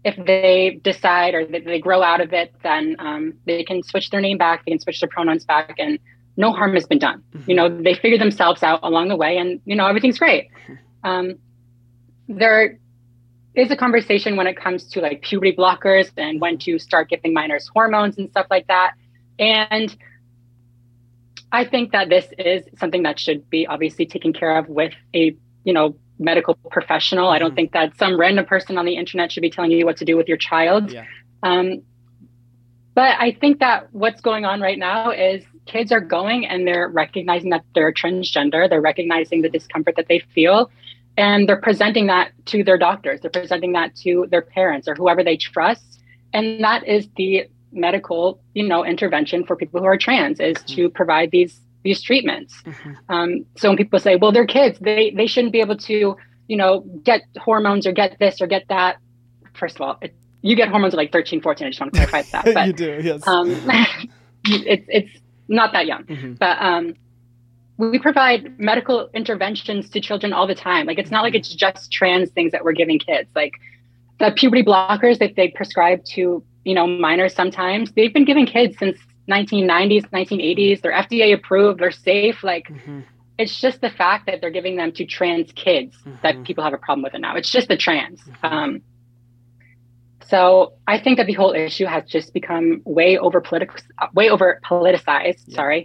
[0.04, 4.22] if they decide or they grow out of it, then um, they can switch their
[4.22, 5.98] name back, they can switch their pronouns back, and
[6.38, 7.24] no harm has been done.
[7.34, 7.50] Mm-hmm.
[7.50, 10.50] You know, they figure themselves out along the way and, you know, everything's great.
[10.52, 11.10] Mm-hmm.
[11.10, 11.36] Um,
[12.28, 12.80] there
[13.56, 17.34] is a conversation when it comes to like puberty blockers and when to start giving
[17.34, 18.94] minors hormones and stuff like that.
[19.38, 19.96] And
[21.52, 25.36] I think that this is something that should be obviously taken care of with a,
[25.64, 27.26] you know, medical professional.
[27.26, 27.34] Mm-hmm.
[27.34, 27.56] I don't mm-hmm.
[27.56, 30.18] think that some random person on the internet should be telling you what to do
[30.18, 30.92] with your child.
[30.92, 31.06] Yeah.
[31.44, 31.84] Um,
[32.96, 36.90] but I think that what's going on right now is kids are going and they're
[36.90, 40.72] recognizing that they're transgender, they're recognizing the discomfort that they feel,
[41.18, 45.24] and they're presenting that to their doctors, they're presenting that to their parents or whoever
[45.24, 46.02] they trust.
[46.34, 50.76] and that is the medical, you know, intervention for people who are trans is mm-hmm.
[50.76, 52.62] to provide these these treatments.
[52.64, 52.94] Mm-hmm.
[53.10, 56.16] Um, so when people say, well, they're kids, they they shouldn't be able to,
[56.48, 58.98] you know, get hormones or get this or get that.
[59.54, 61.68] First of all, it, you get hormones at like 13, 14.
[61.68, 62.46] I just want to clarify that.
[62.54, 63.28] But, you do, yes.
[63.28, 63.50] Um,
[64.46, 65.20] it's it's
[65.54, 66.34] not that young, mm-hmm.
[66.34, 66.96] but um,
[67.78, 70.86] we provide medical interventions to children all the time.
[70.86, 73.30] Like it's not like it's just trans things that we're giving kids.
[73.36, 73.54] Like
[74.20, 78.78] the puberty blockers that they prescribe to you know minors sometimes they've been giving kids
[78.78, 78.98] since
[79.30, 83.02] 1990s 1980s they're fda approved they're safe like mm-hmm.
[83.38, 86.16] it's just the fact that they're giving them to trans kids mm-hmm.
[86.24, 88.46] that people have a problem with it now it's just the trans mm-hmm.
[88.46, 88.82] um,
[90.34, 93.78] so i think that the whole issue has just become way over political
[94.14, 95.56] way over politicized yeah.
[95.56, 95.82] sorry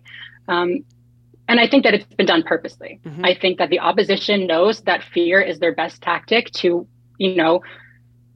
[0.48, 0.70] um,
[1.48, 3.00] and I think that it's been done purposely.
[3.04, 3.24] Mm-hmm.
[3.24, 7.62] I think that the opposition knows that fear is their best tactic to, you know,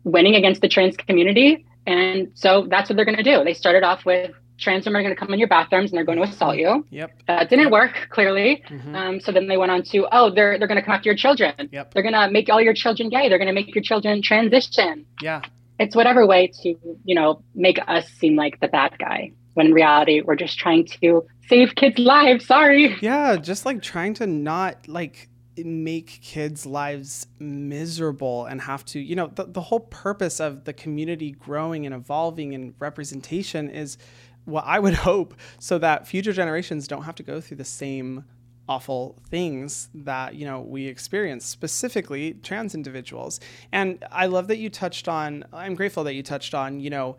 [0.05, 1.66] winning against the trans community.
[1.87, 3.44] And so that's what they're going to do.
[3.44, 6.05] They started off with trans women are going to come in your bathrooms and they're
[6.05, 6.87] going to assault you.
[6.90, 7.11] Yep.
[7.27, 8.62] That didn't work clearly.
[8.68, 8.94] Mm-hmm.
[8.94, 11.16] Um, so then they went on to, oh, they're they're going to come after your
[11.16, 11.68] children.
[11.70, 11.92] Yep.
[11.92, 13.29] They're going to make all your children gay.
[13.29, 15.05] They're going to make your children transition.
[15.20, 15.42] Yeah.
[15.83, 19.73] It's whatever way to you know make us seem like the bad guy when in
[19.73, 22.47] reality we're just trying to save kids' lives.
[22.47, 22.97] Sorry.
[23.01, 29.14] Yeah, just like trying to not like make kids' lives miserable and have to, you
[29.14, 33.99] know, the, the whole purpose of the community growing and evolving and representation is
[34.45, 38.25] what I would hope so that future generations don't have to go through the same
[38.68, 43.40] awful things that you know we experience specifically trans individuals.
[43.72, 47.16] And i love that you touched on i'm grateful that you touched on you know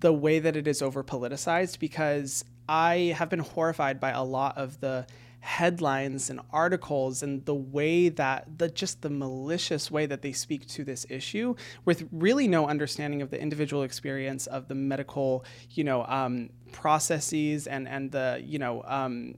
[0.00, 4.56] the way that it is over politicized because i have been horrified by a lot
[4.56, 5.06] of the
[5.40, 10.66] headlines and articles and the way that the just the malicious way that they speak
[10.66, 11.54] to this issue
[11.84, 17.68] with really no understanding of the individual experience of the medical you know um, processes
[17.68, 19.36] and and the you know um,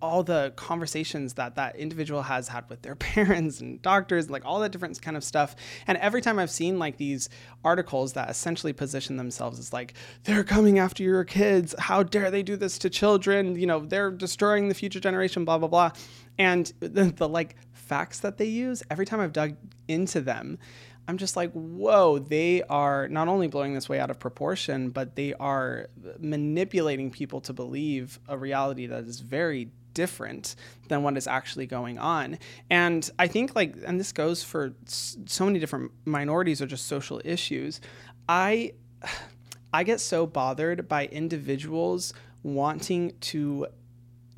[0.00, 4.60] all the conversations that that individual has had with their parents and doctors, like all
[4.60, 5.56] that different kind of stuff.
[5.86, 7.28] And every time I've seen like these
[7.64, 9.94] articles that essentially position themselves as like,
[10.24, 11.74] they're coming after your kids.
[11.78, 13.56] How dare they do this to children?
[13.56, 15.90] You know, they're destroying the future generation, blah, blah, blah.
[16.38, 19.56] And the, the like facts that they use, every time I've dug
[19.88, 20.58] into them,
[21.06, 25.16] I'm just like, whoa, they are not only blowing this way out of proportion, but
[25.16, 25.88] they are
[26.18, 30.56] manipulating people to believe a reality that is very different
[30.88, 32.38] than what is actually going on.
[32.70, 37.20] And I think, like, and this goes for so many different minorities or just social
[37.24, 37.80] issues.
[38.28, 38.72] I,
[39.72, 42.12] I get so bothered by individuals
[42.42, 43.66] wanting to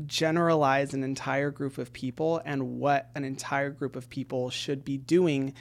[0.04, 4.98] generalize an entire group of people and what an entire group of people should be
[4.98, 5.54] doing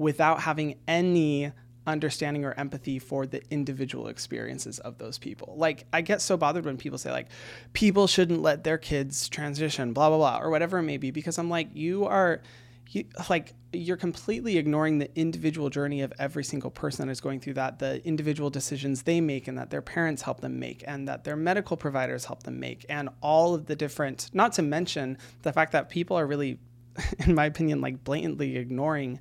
[0.00, 1.52] without having any
[1.86, 5.54] understanding or empathy for the individual experiences of those people.
[5.58, 7.28] Like I get so bothered when people say like
[7.74, 11.38] people shouldn't let their kids transition blah blah blah or whatever it may be because
[11.38, 12.40] I'm like you are
[12.88, 17.40] you, like you're completely ignoring the individual journey of every single person that is going
[17.40, 21.06] through that the individual decisions they make and that their parents help them make and
[21.08, 25.18] that their medical providers help them make and all of the different not to mention
[25.42, 26.58] the fact that people are really
[27.26, 29.20] in my opinion like blatantly ignoring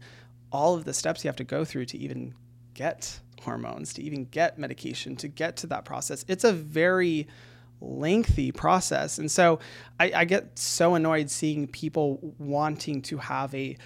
[0.52, 2.34] all of the steps you have to go through to even
[2.74, 6.26] get hormones, to even get medication, to get to that process.
[6.28, 7.28] It's a very
[7.82, 9.18] lengthy process.
[9.18, 9.60] And so
[10.00, 13.78] I, I, get so annoyed seeing people wanting to have a,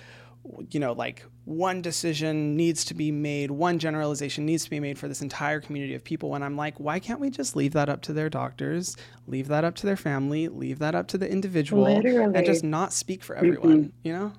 [0.71, 4.97] you know, like one decision needs to be made, one generalization needs to be made
[4.97, 6.29] for this entire community of people.
[6.29, 8.97] When I'm like, why can't we just leave that up to their doctors,
[9.27, 12.35] leave that up to their family, leave that up to the individual, Literally.
[12.35, 14.07] and just not speak for everyone, mm-hmm.
[14.07, 14.33] you know?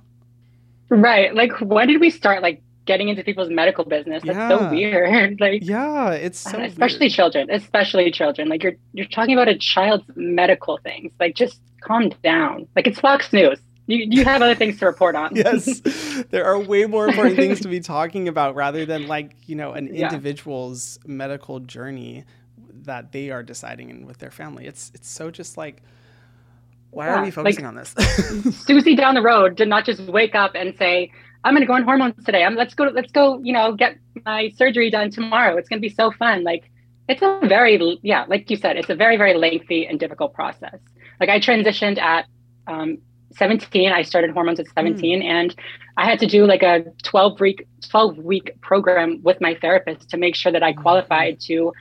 [0.95, 1.35] Right.
[1.35, 4.23] Like, when did we start like getting into people's medical business?
[4.25, 4.49] That's yeah.
[4.49, 5.41] so weird.
[5.41, 7.13] like, yeah, it's so uh, especially weird.
[7.13, 8.49] children, especially children.
[8.49, 11.13] Like, you're you're talking about a child's medical things.
[11.19, 12.69] Like, just calm down.
[12.77, 13.59] Like, it's Fox News.
[13.87, 15.31] You, you have other things to report on.
[15.37, 15.81] yes,
[16.31, 19.73] there are way more important things to be talking about rather than like you know
[19.73, 21.13] an individual's yeah.
[21.13, 22.25] medical journey
[22.85, 24.67] that they are deciding in with their family.
[24.67, 25.83] It's it's so just like
[26.95, 27.95] why yeah, are we focusing like, on this?
[28.65, 31.11] Susie down the road did not just wake up and say,
[31.45, 32.45] "I'm going to go on hormones today.
[32.45, 35.57] I'm let's go let's go, you know, get my surgery done tomorrow.
[35.57, 36.71] It's going to be so fun." Like
[37.09, 40.79] it's a very yeah, like you said, it's a very very lengthy and difficult process.
[41.21, 42.27] Like I transitioned at
[42.67, 42.99] um,
[43.37, 43.93] 17.
[43.93, 45.25] I started hormones at 17, mm.
[45.25, 45.55] and
[45.97, 50.17] I had to do like a 12 week 12 week program with my therapist to
[50.17, 50.81] make sure that I hmm.
[50.81, 51.73] qualified to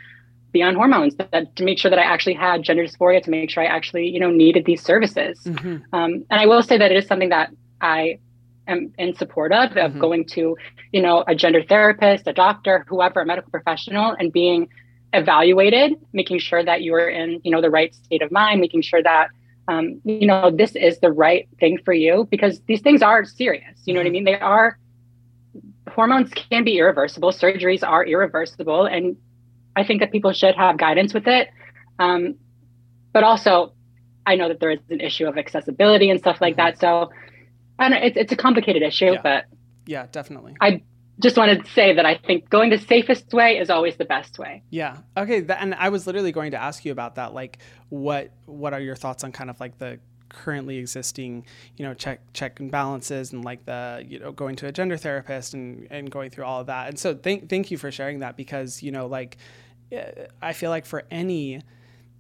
[0.53, 3.49] be on hormones that, to make sure that I actually had gender dysphoria, to make
[3.49, 5.39] sure I actually, you know, needed these services.
[5.43, 5.83] Mm-hmm.
[5.93, 7.49] Um, and I will say that it is something that
[7.81, 8.19] I
[8.67, 9.99] am in support of, of mm-hmm.
[9.99, 10.55] going to,
[10.91, 14.69] you know, a gender therapist, a doctor, whoever, a medical professional, and being
[15.11, 18.83] evaluated, making sure that you are in, you know, the right state of mind, making
[18.83, 19.27] sure that,
[19.67, 23.81] um, you know, this is the right thing for you because these things are serious.
[23.85, 24.13] You know what I mm-hmm.
[24.13, 24.23] mean?
[24.25, 24.77] They are
[25.93, 29.15] hormones can be irreversible, surgeries are irreversible, and
[29.75, 31.49] I think that people should have guidance with it.
[31.99, 32.35] Um,
[33.11, 33.73] but also,
[34.25, 36.79] I know that there is an issue of accessibility and stuff like that.
[36.79, 37.11] So,
[37.79, 39.21] I don't, it's it's a complicated issue, yeah.
[39.21, 39.45] but
[39.85, 40.55] yeah, definitely.
[40.61, 40.83] I
[41.19, 44.39] just wanted to say that I think going the safest way is always the best
[44.39, 44.63] way.
[44.69, 44.97] Yeah.
[45.15, 45.41] Okay.
[45.41, 47.33] That, and I was literally going to ask you about that.
[47.33, 47.59] Like,
[47.89, 49.99] what what are your thoughts on kind of like the
[50.29, 51.45] currently existing,
[51.77, 54.97] you know, check check and balances and like the, you know, going to a gender
[54.97, 56.89] therapist and, and going through all of that.
[56.89, 59.37] And so thank thank you for sharing that because, you know, like
[60.41, 61.61] I feel like for any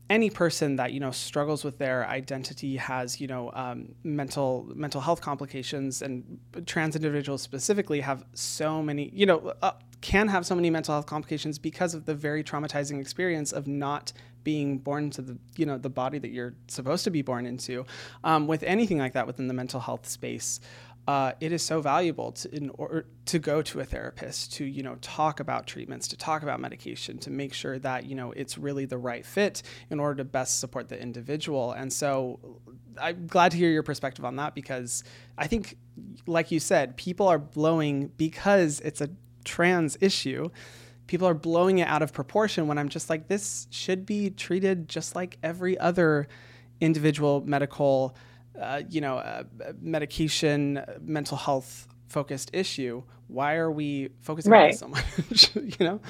[0.09, 5.01] any person that you know struggles with their identity has you know um, mental mental
[5.01, 9.71] health complications and trans individuals specifically have so many you know uh,
[10.01, 14.11] can have so many mental health complications because of the very traumatizing experience of not
[14.43, 17.85] being born into the you know the body that you're supposed to be born into.
[18.23, 20.59] Um, with anything like that within the mental health space
[21.07, 24.83] uh, it is so valuable to, in order to go to a therapist to you
[24.83, 28.57] know talk about treatments to talk about medication to make sure that you know it's
[28.57, 31.71] really the right fit in order to best support the individual.
[31.73, 32.39] And so
[33.01, 35.03] i'm glad to hear your perspective on that because
[35.37, 35.77] i think
[36.27, 39.09] like you said people are blowing because it's a
[39.43, 40.49] trans issue
[41.07, 44.87] people are blowing it out of proportion when i'm just like this should be treated
[44.87, 46.27] just like every other
[46.81, 48.15] individual medical
[48.59, 49.43] uh, you know, uh,
[49.81, 53.03] medication, mental health focused issue.
[53.27, 54.81] Why are we focusing right.
[54.83, 55.55] on this so much?
[55.79, 56.01] you know?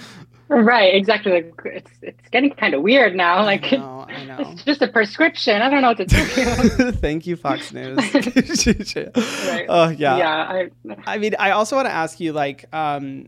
[0.50, 1.32] Right, exactly.
[1.32, 3.44] Like it's it's getting kind of weird now.
[3.44, 4.52] Like I know, I know.
[4.52, 5.62] it's just a prescription.
[5.62, 6.92] I don't know what to do.
[6.92, 7.98] Thank you, Fox News.
[7.98, 9.66] right.
[9.70, 10.18] Oh yeah.
[10.18, 10.28] Yeah.
[10.28, 10.70] I,
[11.06, 13.28] I mean, I also want to ask you, like, um,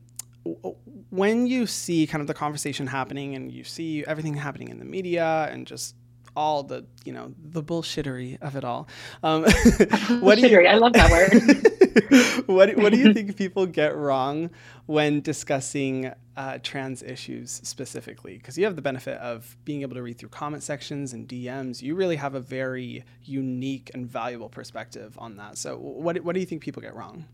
[1.09, 4.86] when you see kind of the conversation happening and you see everything happening in the
[4.86, 5.95] media and just
[6.36, 8.88] all the you know the bullshittery of it all.
[9.23, 9.43] Um,
[10.19, 12.45] what do you, I love that word.
[12.45, 14.49] what what do you think people get wrong
[14.86, 18.38] when discussing uh, trans issues specifically?
[18.38, 21.81] Because you have the benefit of being able to read through comment sections and DMs.
[21.81, 25.57] You really have a very unique and valuable perspective on that.
[25.57, 27.25] So what what do you think people get wrong?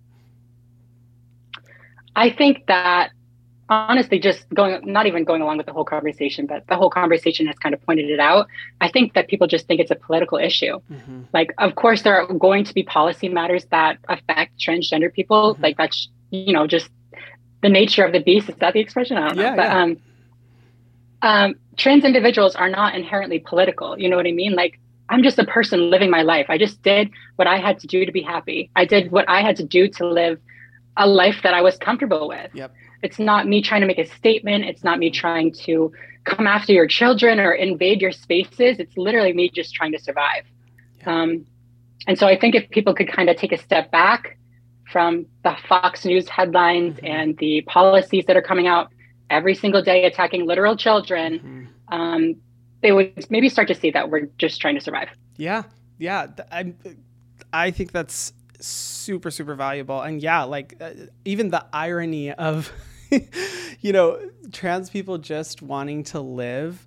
[2.16, 3.12] I think that
[3.72, 7.48] honestly just going not even going along with the whole conversation but the whole conversation
[7.48, 8.48] has kind of pointed it out.
[8.82, 10.80] I think that people just think it's a political issue.
[10.92, 11.22] Mm-hmm.
[11.34, 15.54] like of course there are going to be policy matters that affect transgender people.
[15.54, 15.64] Mm-hmm.
[15.64, 16.90] like that's you know just
[17.62, 18.50] the nature of the beast.
[18.50, 19.18] Is that the expression?
[19.18, 19.44] I don't know.
[19.44, 19.82] Yeah, but yeah.
[19.82, 19.98] um
[21.22, 23.98] um trans individuals are not inherently political.
[23.98, 24.54] You know what i mean?
[24.54, 26.48] Like i'm just a person living my life.
[26.50, 28.70] I just did what i had to do to be happy.
[28.76, 30.40] I did what i had to do to live
[30.98, 32.52] a life that i was comfortable with.
[32.54, 32.72] Yep
[33.04, 34.66] it's not me trying to make a statement.
[34.66, 35.92] It's not me trying to
[36.24, 38.80] come after your children or invade your spaces.
[38.80, 40.44] It's literally me just trying to survive.
[41.00, 41.22] Yeah.
[41.22, 41.46] Um,
[42.08, 44.38] and so I think if people could kind of take a step back
[44.92, 47.06] from the Fox News headlines mm-hmm.
[47.06, 48.92] and the policies that are coming out
[49.30, 51.94] every single day attacking literal children, mm-hmm.
[51.94, 52.36] um,
[52.82, 55.10] they would maybe start to see that we're just trying to survive.
[55.38, 55.64] Yeah,
[55.98, 56.28] yeah.
[56.52, 56.74] I,
[57.54, 60.92] I think that's super super valuable and yeah like uh,
[61.26, 62.72] even the irony of
[63.82, 64.20] you know,
[64.52, 66.86] trans people just wanting to live,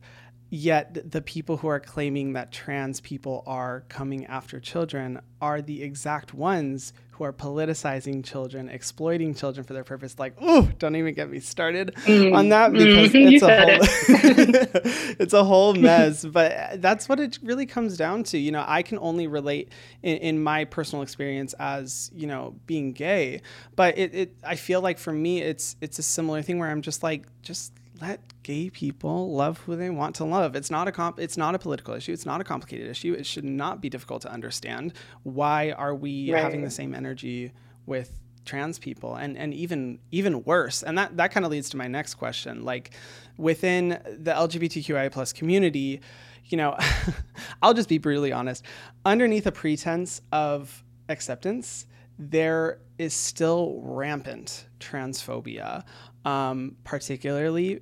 [0.51, 5.83] yet the people who are claiming that trans people are coming after children are the
[5.83, 10.19] exact ones who are politicizing children, exploiting children for their purpose.
[10.19, 12.35] Like, oh, don't even get me started mm.
[12.35, 13.33] on that because mm.
[13.33, 15.17] it's a whole it.
[15.21, 16.25] it's a whole mess.
[16.25, 18.39] But that's what it really comes down to.
[18.39, 19.71] You know, I can only relate
[20.03, 23.43] in, in my personal experience as you know being gay,
[23.77, 26.83] but it, it I feel like for me it's it's a similar thing where I'm
[26.83, 30.57] just like just let gay people love who they want to love.
[30.57, 32.13] It's not a comp- it's not a political issue.
[32.13, 33.15] It's not a complicated issue.
[33.15, 34.95] It should not be difficult to understand.
[35.23, 36.43] Why are we right.
[36.43, 37.53] having the same energy
[37.87, 41.77] with trans people and and even even worse and that that kind of leads to
[41.79, 42.91] my next question like
[43.39, 43.89] within
[44.19, 46.01] the lgbtqi plus community
[46.47, 46.77] you know
[47.63, 48.63] i'll just be brutally honest
[49.07, 51.87] underneath a pretense of acceptance
[52.19, 55.83] there is still rampant transphobia
[56.25, 57.81] um, particularly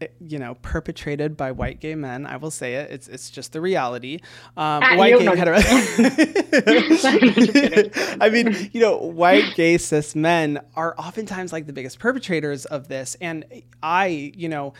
[0.00, 2.26] eh, you know, perpetrated by white gay men.
[2.26, 2.90] I will say it.
[2.90, 4.18] It's it's just the reality.
[4.56, 5.58] Um, ah, white gay hetero.
[8.20, 12.88] I mean, you know, white gay cis men are oftentimes like the biggest perpetrators of
[12.88, 13.44] this, and
[13.82, 14.74] I, you know.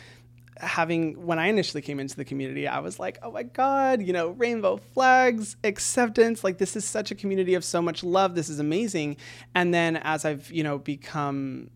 [0.58, 4.12] having when I initially came into the community, I was like, oh my God, you
[4.12, 6.44] know, rainbow flags, acceptance.
[6.44, 8.34] Like, this is such a community of so much love.
[8.36, 9.16] This is amazing.
[9.54, 11.70] And then as I've, you know, become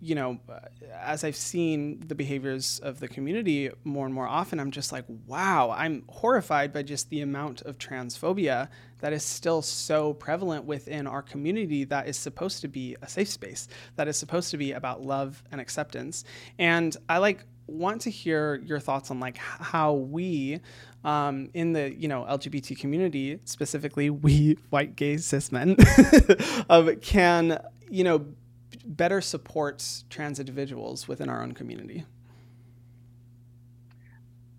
[0.00, 0.38] you know,
[1.00, 5.04] as I've seen the behaviors of the community more and more often, I'm just like,
[5.26, 11.06] wow, I'm horrified by just the amount of transphobia that is still so prevalent within
[11.06, 14.72] our community that is supposed to be a safe space, that is supposed to be
[14.72, 16.24] about love and acceptance.
[16.58, 20.60] And I like want to hear your thoughts on like how we
[21.04, 25.76] um, in the you know LGBT community, specifically we white gay cis men,
[26.70, 28.26] um, can you know
[28.84, 32.04] better supports trans individuals within our own community?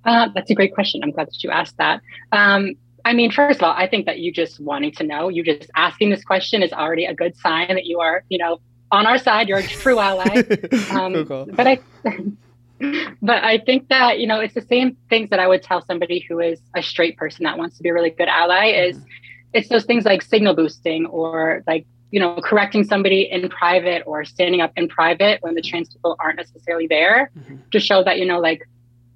[0.06, 1.04] Uh, that's a great question.
[1.04, 2.02] I'm glad that you asked that.
[2.32, 5.44] Um, I mean, first of all, I think that you just wanting to know, you
[5.44, 8.60] just asking this question is already a good sign that you are, you know,
[8.92, 9.50] on our side.
[9.50, 10.44] You're a true ally.
[10.92, 11.48] Um, cool.
[11.54, 11.80] But I,
[13.22, 16.26] but I think that you know, it's the same things that I would tell somebody
[16.28, 18.68] who is a straight person that wants to be a really good ally.
[18.68, 19.08] Is mm-hmm.
[19.54, 24.24] it's those things like signal boosting or like you know, correcting somebody in private or
[24.24, 27.58] standing up in private when the trans people aren't necessarily there mm-hmm.
[27.72, 28.68] to show that, you know, like,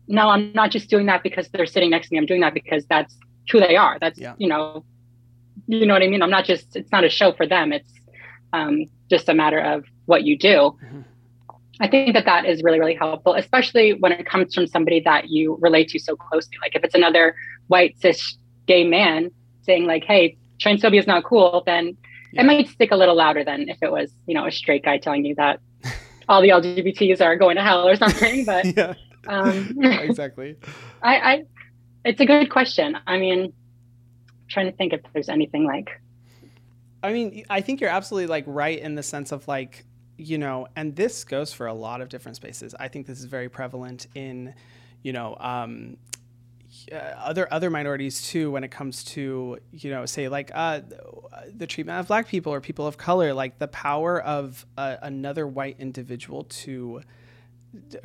[0.08, 2.20] no, I'm not just doing that because they're sitting next to me.
[2.20, 3.18] I'm doing that because that's
[3.50, 3.98] who they are.
[4.00, 4.36] That's, yeah.
[4.38, 4.84] you know,
[5.68, 6.22] you know what I mean?
[6.22, 7.72] I'm not just, it's not a show for them.
[7.72, 7.92] It's
[8.52, 10.76] um, just a matter of what you do.
[10.84, 11.02] Mm-hmm.
[11.80, 15.30] I think that that is really, really helpful, especially when it comes from somebody that
[15.30, 16.58] you relate to so closely.
[16.62, 17.36] Like if it's another
[17.68, 18.38] white cis
[18.68, 19.32] gay man
[19.64, 21.98] saying like, "Hey, transphobia is not cool," then
[22.32, 22.42] yeah.
[22.42, 24.98] it might stick a little louder than if it was, you know, a straight guy
[24.98, 25.60] telling you that
[26.28, 28.46] all the LGBTs are going to hell or something.
[28.52, 28.94] But yeah,
[29.28, 30.56] um, exactly.
[31.02, 31.44] I, I,
[32.06, 32.98] it's a good question.
[33.06, 33.54] I mean, I'm
[34.48, 35.90] trying to think if there's anything like.
[37.04, 39.86] I mean, I think you're absolutely like right in the sense of like,
[40.18, 42.76] you know, and this goes for a lot of different spaces.
[42.80, 44.54] I think this is very prevalent in,
[45.02, 45.98] you know, um,
[46.92, 50.82] uh, other other minorities too when it comes to you know say like uh,
[51.56, 55.48] the treatment of black people or people of color like the power of uh, another
[55.48, 57.02] white individual to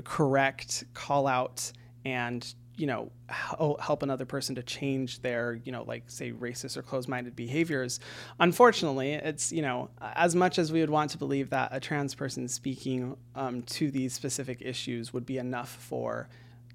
[0.05, 1.73] correct call out
[2.05, 6.83] and you know help another person to change their you know like say racist or
[6.83, 8.01] closed-minded behaviors.
[8.39, 12.15] Unfortunately it's you know as much as we would want to believe that a trans
[12.15, 16.29] person speaking um, to these specific issues would be enough for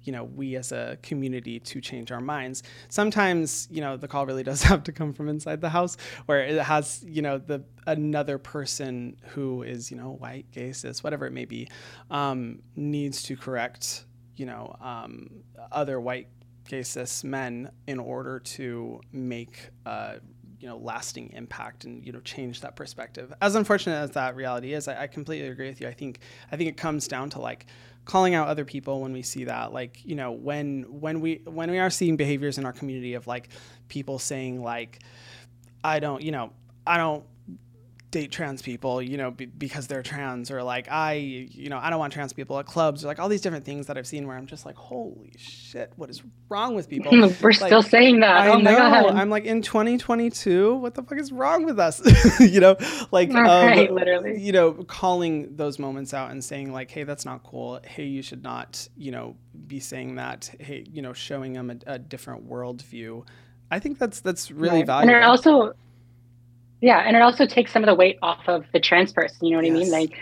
[0.04, 2.62] you know we as a community to change our minds.
[2.88, 5.96] Sometimes you know the call really does have to come from inside the house
[6.26, 11.02] where it has you know the another person who is you know white gay cis
[11.02, 11.68] whatever it may be
[12.10, 14.04] um, needs to correct
[14.36, 15.28] you know um,
[15.70, 16.28] other white
[16.68, 19.70] gay cis men in order to make
[20.62, 23.32] you know lasting impact and you know change that perspective.
[23.42, 25.88] As unfortunate as that reality is I, I completely agree with you.
[25.88, 26.20] I think
[26.52, 27.66] i think it comes down to like
[28.04, 31.70] calling out other people when we see that like you know when when we when
[31.70, 33.48] we are seeing behaviors in our community of like
[33.88, 34.98] people saying like
[35.84, 36.50] i don't you know
[36.86, 37.24] i don't
[38.12, 41.90] date trans people, you know, be, because they're trans, or like I, you know, I
[41.90, 44.28] don't want trans people at clubs, or like all these different things that I've seen
[44.28, 47.10] where I'm just like, holy shit, what is wrong with people?
[47.12, 48.36] We're like, still saying that.
[48.36, 49.08] I oh know.
[49.08, 52.00] I'm like in 2022, what the fuck is wrong with us?
[52.40, 52.76] you know,
[53.10, 57.24] like, um, right, literally, you know, calling those moments out and saying like, hey, that's
[57.24, 57.80] not cool.
[57.84, 59.36] Hey, you should not, you know,
[59.66, 60.54] be saying that.
[60.60, 63.26] Hey, you know, showing them a, a different worldview.
[63.70, 64.86] I think that's that's really right.
[64.86, 65.14] valuable.
[65.14, 65.72] And it also
[66.82, 69.46] yeah, and it also takes some of the weight off of the trans person.
[69.46, 69.76] You know what yes.
[69.76, 69.90] I mean?
[69.90, 70.18] Like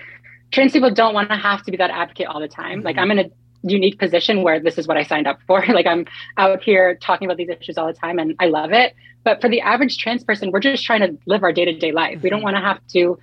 [0.52, 2.78] trans people don't want to have to be that advocate all the time.
[2.78, 2.86] Mm-hmm.
[2.86, 3.30] Like I'm in a
[3.62, 5.64] unique position where this is what I signed up for.
[5.68, 6.06] like I'm
[6.36, 8.94] out here talking about these issues all the time and I love it.
[9.24, 12.16] But for the average trans person, we're just trying to live our day-to-day life.
[12.16, 12.22] Mm-hmm.
[12.22, 12.44] We don't mm-hmm.
[12.44, 13.18] want to have to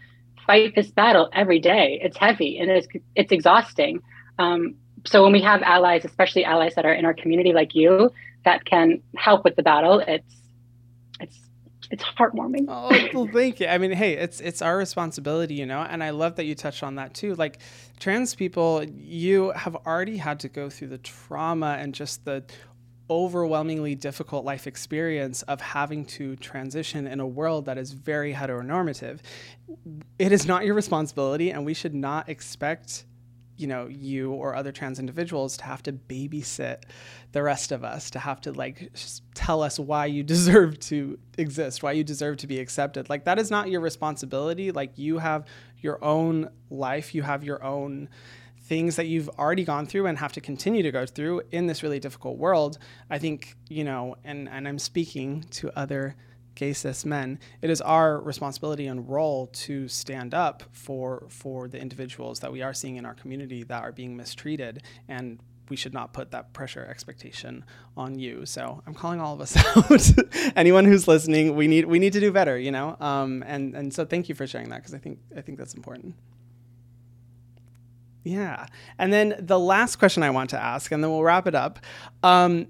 [0.47, 1.99] fight this battle every day.
[2.01, 4.01] It's heavy and it's it's exhausting.
[4.39, 4.75] Um,
[5.05, 8.11] so when we have allies, especially allies that are in our community like you,
[8.45, 10.41] that can help with the battle, it's
[11.91, 12.65] it's heartwarming.
[12.67, 13.67] oh, well, thank you.
[13.67, 16.83] I mean, hey, it's it's our responsibility, you know, and I love that you touched
[16.83, 17.35] on that too.
[17.35, 17.59] Like
[17.99, 22.43] trans people, you have already had to go through the trauma and just the
[23.09, 29.19] overwhelmingly difficult life experience of having to transition in a world that is very heteronormative.
[30.19, 33.05] It is not your responsibility, and we should not expect
[33.57, 36.83] you know you or other trans individuals to have to babysit
[37.31, 38.91] the rest of us to have to like
[39.33, 43.09] tell us why you deserve to exist why you deserve to be accepted.
[43.09, 44.71] Like that is not your responsibility.
[44.71, 45.45] Like you have
[45.79, 47.13] your own life.
[47.13, 48.09] You have your own
[48.61, 51.83] things that you've already gone through and have to continue to go through in this
[51.83, 52.77] really difficult world.
[53.09, 56.15] I think you know and and i'm speaking to other
[56.57, 61.79] gay cis men, it is our responsibility and role to stand up for for the
[61.79, 65.39] individuals that we are seeing in our community that are being mistreated and
[65.69, 67.63] we should not put that pressure expectation
[67.95, 68.45] on you.
[68.45, 70.55] So I'm calling all of us out.
[70.55, 72.97] Anyone who's listening, we need we need to do better, you know.
[72.99, 75.75] Um, and and so thank you for sharing that because I think I think that's
[75.75, 76.15] important.
[78.23, 78.65] Yeah,
[78.97, 81.79] and then the last question I want to ask, and then we'll wrap it up.
[82.23, 82.67] Um,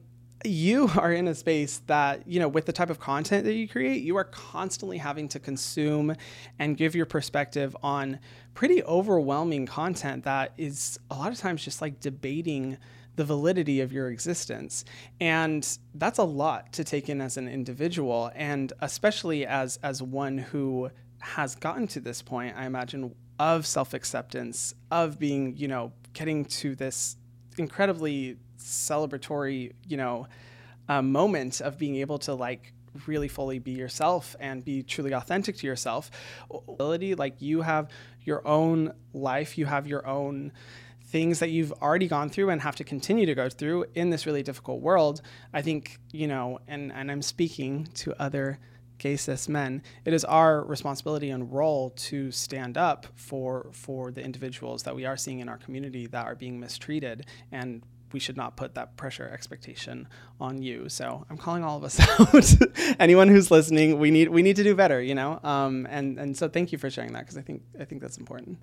[0.50, 3.68] you are in a space that you know with the type of content that you
[3.68, 6.16] create you are constantly having to consume
[6.60, 8.20] and give your perspective on
[8.54, 12.78] pretty overwhelming content that is a lot of times just like debating
[13.18, 14.86] the validity of your existence.
[15.20, 20.38] And that's a lot to take in as an individual and especially as as one
[20.38, 20.90] who
[21.20, 26.76] has gotten to this point i imagine of self-acceptance of being you know getting to
[26.76, 27.18] this
[27.58, 30.28] incredibly celebratory, you know,
[30.90, 32.74] uh, moment of being able to like
[33.06, 36.10] really fully be yourself and be truly authentic to yourself.
[36.68, 37.90] Ability, like you have
[38.24, 40.52] your own life, you have your own
[41.06, 44.26] things that you've already gone through and have to continue to go through in this
[44.26, 45.22] really difficult world.
[45.54, 48.60] I think, you know, and, and I'm speaking to other
[48.98, 54.24] gay cis men, it is our responsibility and role to stand up for for the
[54.24, 57.84] individuals that we are seeing in our community that are being mistreated and
[58.14, 60.08] we should not put that pressure expectation
[60.40, 60.90] on you.
[60.90, 62.98] So I'm calling all of us out.
[63.00, 65.40] Anyone who's listening, we need we need to do better, you know.
[65.44, 68.18] Um, and and so thank you for sharing that because I think I think that's
[68.18, 68.58] important.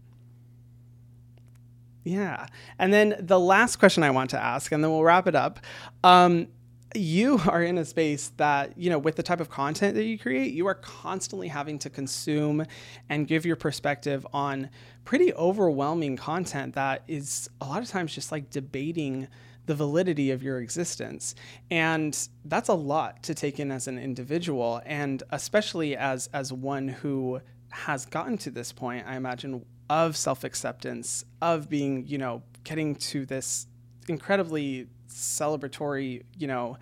[2.05, 2.47] Yeah,
[2.79, 5.61] and then the last question I want to ask, and then we'll wrap it up.
[6.03, 6.49] Um,
[6.95, 10.19] you are in a space that, you know, with the type of content that you
[10.19, 12.65] create, you are constantly having to consume
[13.09, 14.71] and give your perspective on
[15.05, 19.29] pretty overwhelming content that is a lot of times just like debating
[19.67, 21.35] the validity of your existence.
[21.71, 26.89] And that's a lot to take in as an individual and especially as as one
[26.89, 27.41] who
[27.71, 33.27] has gotten to this point, I imagine of self-acceptance, of being, you know, getting to
[33.27, 33.67] this
[34.09, 36.77] incredibly celebratory, you know,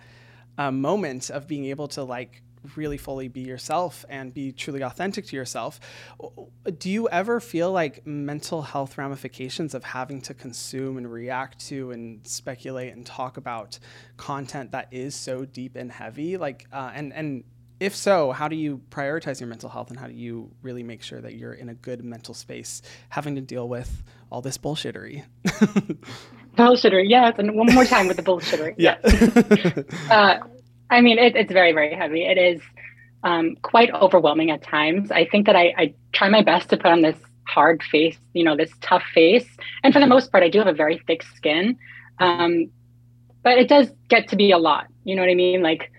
[0.57, 2.41] uh, moment of being able to like
[2.75, 5.79] really fully be yourself and be truly authentic to yourself.
[6.77, 11.91] Do you ever feel like mental health ramifications of having to consume and react to
[11.91, 13.79] and speculate and talk about
[14.17, 16.37] content that is so deep and heavy?
[16.37, 17.43] Like, uh, and and
[17.79, 21.03] if so, how do you prioritize your mental health and how do you really make
[21.03, 25.25] sure that you're in a good mental space having to deal with all this bullshittery?
[26.55, 27.35] bullshittery, yes.
[27.37, 28.73] And one more time with the bullshitter.
[28.77, 28.97] yeah.
[30.13, 30.39] uh,
[30.89, 32.23] I mean, it, it's very, very heavy.
[32.23, 32.61] It is
[33.23, 35.11] um, quite overwhelming at times.
[35.11, 38.43] I think that I, I try my best to put on this hard face, you
[38.43, 39.47] know, this tough face.
[39.83, 41.77] And for the most part, I do have a very thick skin.
[42.19, 42.69] Um,
[43.43, 44.87] but it does get to be a lot.
[45.03, 45.61] You know what I mean?
[45.61, 45.91] Like,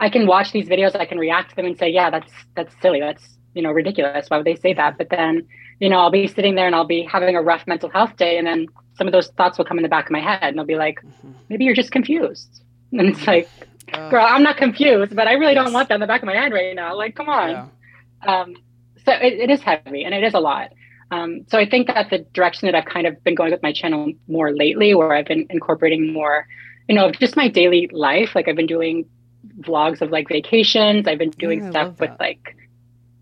[0.00, 2.74] I can watch these videos, I can react to them and say, yeah, that's that's
[2.80, 3.00] silly.
[3.00, 4.28] That's you know ridiculous.
[4.28, 4.98] Why would they say that?
[4.98, 5.46] But then,
[5.80, 8.38] you know, I'll be sitting there and I'll be having a rough mental health day,
[8.38, 10.58] and then some of those thoughts will come in the back of my head, and
[10.58, 11.32] they'll be like, mm-hmm.
[11.48, 12.62] maybe you're just confused.
[12.90, 13.50] And it's like,
[13.92, 15.62] uh, girl, I'm not confused, but I really yes.
[15.62, 16.96] don't want that in the back of my head right now.
[16.96, 17.50] Like, come on.
[17.50, 17.68] Yeah.
[18.26, 18.56] Um,
[19.04, 20.72] so it, it is heavy and it is a lot.
[21.10, 23.72] Um, so I think that the direction that I've kind of been going with my
[23.72, 26.46] channel more lately, where I've been incorporating more,
[26.88, 28.34] you know, just my daily life.
[28.34, 29.06] Like I've been doing
[29.60, 31.06] vlogs of like vacations.
[31.06, 32.56] I've been doing yeah, stuff with like,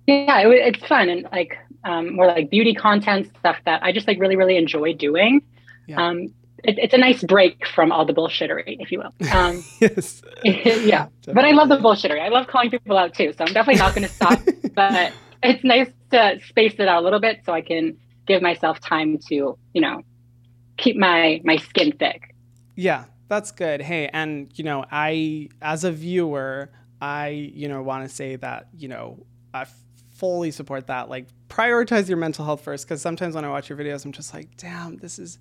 [0.06, 4.06] yeah, it, it's fun and like um, more like beauty content stuff that I just
[4.06, 5.42] like really really enjoy doing.
[5.86, 6.04] Yeah.
[6.04, 6.28] Um,
[6.64, 9.12] it, it's a nice break from all the bullshittery, if you will.
[9.32, 10.22] Um, yes.
[10.44, 11.08] yeah.
[11.22, 11.34] Definitely.
[11.34, 12.20] But I love the bullshittery.
[12.20, 13.32] I love calling people out too.
[13.36, 14.40] So I'm definitely not going to stop.
[14.74, 17.96] but it's nice to space it out a little bit so I can
[18.26, 20.02] give myself time to, you know,
[20.76, 22.34] keep my my skin thick.
[22.74, 23.80] Yeah, that's good.
[23.80, 28.68] Hey, and you know, I as a viewer, I you know want to say that
[28.76, 29.66] you know I
[30.18, 31.08] fully support that.
[31.08, 34.34] Like prioritize your mental health first, because sometimes when I watch your videos, I'm just
[34.34, 35.38] like, damn, this is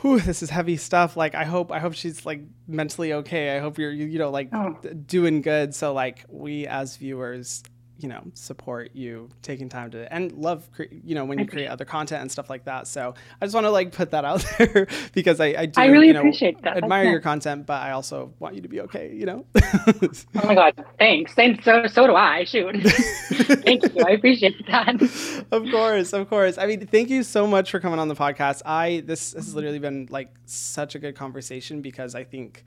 [0.00, 1.16] whew, this is heavy stuff.
[1.16, 3.56] Like, I hope, I hope she's like mentally okay.
[3.56, 4.76] I hope you're, you, you know, like oh.
[5.06, 5.74] doing good.
[5.74, 7.62] So, like, we as viewers,
[7.98, 10.68] you know support you taking time to and love
[11.04, 12.86] you know when you create other content and stuff like that.
[12.86, 15.86] So i just want to like put that out there because i i do I
[15.86, 16.76] really you know, appreciate that.
[16.76, 17.24] Admire That's your nice.
[17.24, 19.46] content but i also want you to be okay you know?
[19.54, 21.32] Oh my god thanks.
[21.38, 22.74] And so so do i shoot.
[23.66, 25.00] Thank you i appreciate that.
[25.50, 26.58] Of course of course.
[26.58, 28.62] I mean thank you so much for coming on the podcast.
[28.64, 32.64] I this has literally been like such a good conversation because i think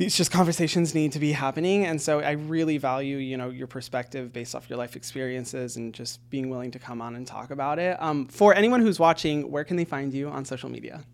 [0.00, 3.66] these just conversations need to be happening and so i really value you know your
[3.66, 7.50] perspective based off your life experiences and just being willing to come on and talk
[7.50, 11.04] about it um, for anyone who's watching where can they find you on social media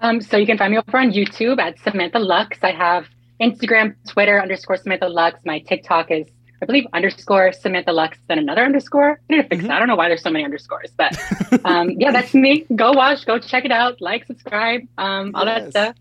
[0.00, 3.06] um, so you can find me over on youtube at samantha lux i have
[3.40, 6.26] instagram twitter underscore samantha lux my tiktok is
[6.62, 9.20] I believe underscore Samantha Lux, then another underscore.
[9.28, 9.66] I need to fix mm-hmm.
[9.66, 9.76] that.
[9.76, 11.14] I don't know why there's so many underscores, but
[11.66, 12.64] um, yeah, that's me.
[12.74, 15.64] Go watch, go check it out, like, subscribe, um, all yes.
[15.64, 15.96] that stuff.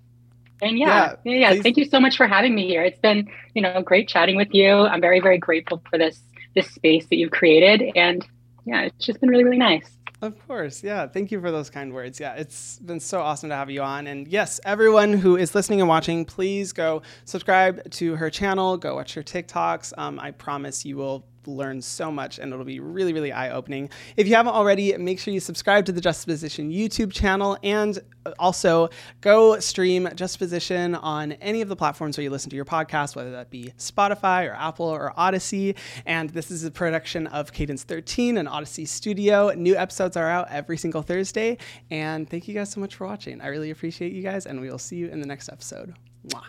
[0.64, 1.61] And yeah, yeah, yeah, yeah.
[1.61, 2.84] thank you so much for having me here.
[2.84, 4.72] It's been, you know, great chatting with you.
[4.72, 6.22] I'm very, very grateful for this
[6.55, 8.26] this space that you've created, and
[8.66, 9.97] yeah, it's just been really, really nice.
[10.24, 10.82] Of course.
[10.82, 11.05] Yeah.
[11.07, 12.18] Thank you for those kind words.
[12.18, 12.36] Yeah.
[12.36, 14.07] It's been so awesome to have you on.
[14.07, 18.95] And yes, everyone who is listening and watching, please go subscribe to her channel, go
[18.95, 19.91] watch her TikToks.
[19.97, 23.89] Um, I promise you will learn so much and it'll be really, really eye opening.
[24.17, 28.31] If you haven't already, make sure you subscribe to the Justaposition YouTube channel and uh,
[28.39, 28.89] also
[29.21, 33.31] go stream Justaposition on any of the platforms where you listen to your podcast, whether
[33.31, 35.75] that be Spotify or Apple or Audacy.
[36.05, 39.51] And this is a production of Cadence 13 and Audacy Studio.
[39.51, 41.57] New episodes are out every single Thursday.
[41.89, 43.41] And thank you guys so much for watching.
[43.41, 45.95] I really appreciate you guys, and we will see you in the next episode.
[46.27, 46.43] Mwah.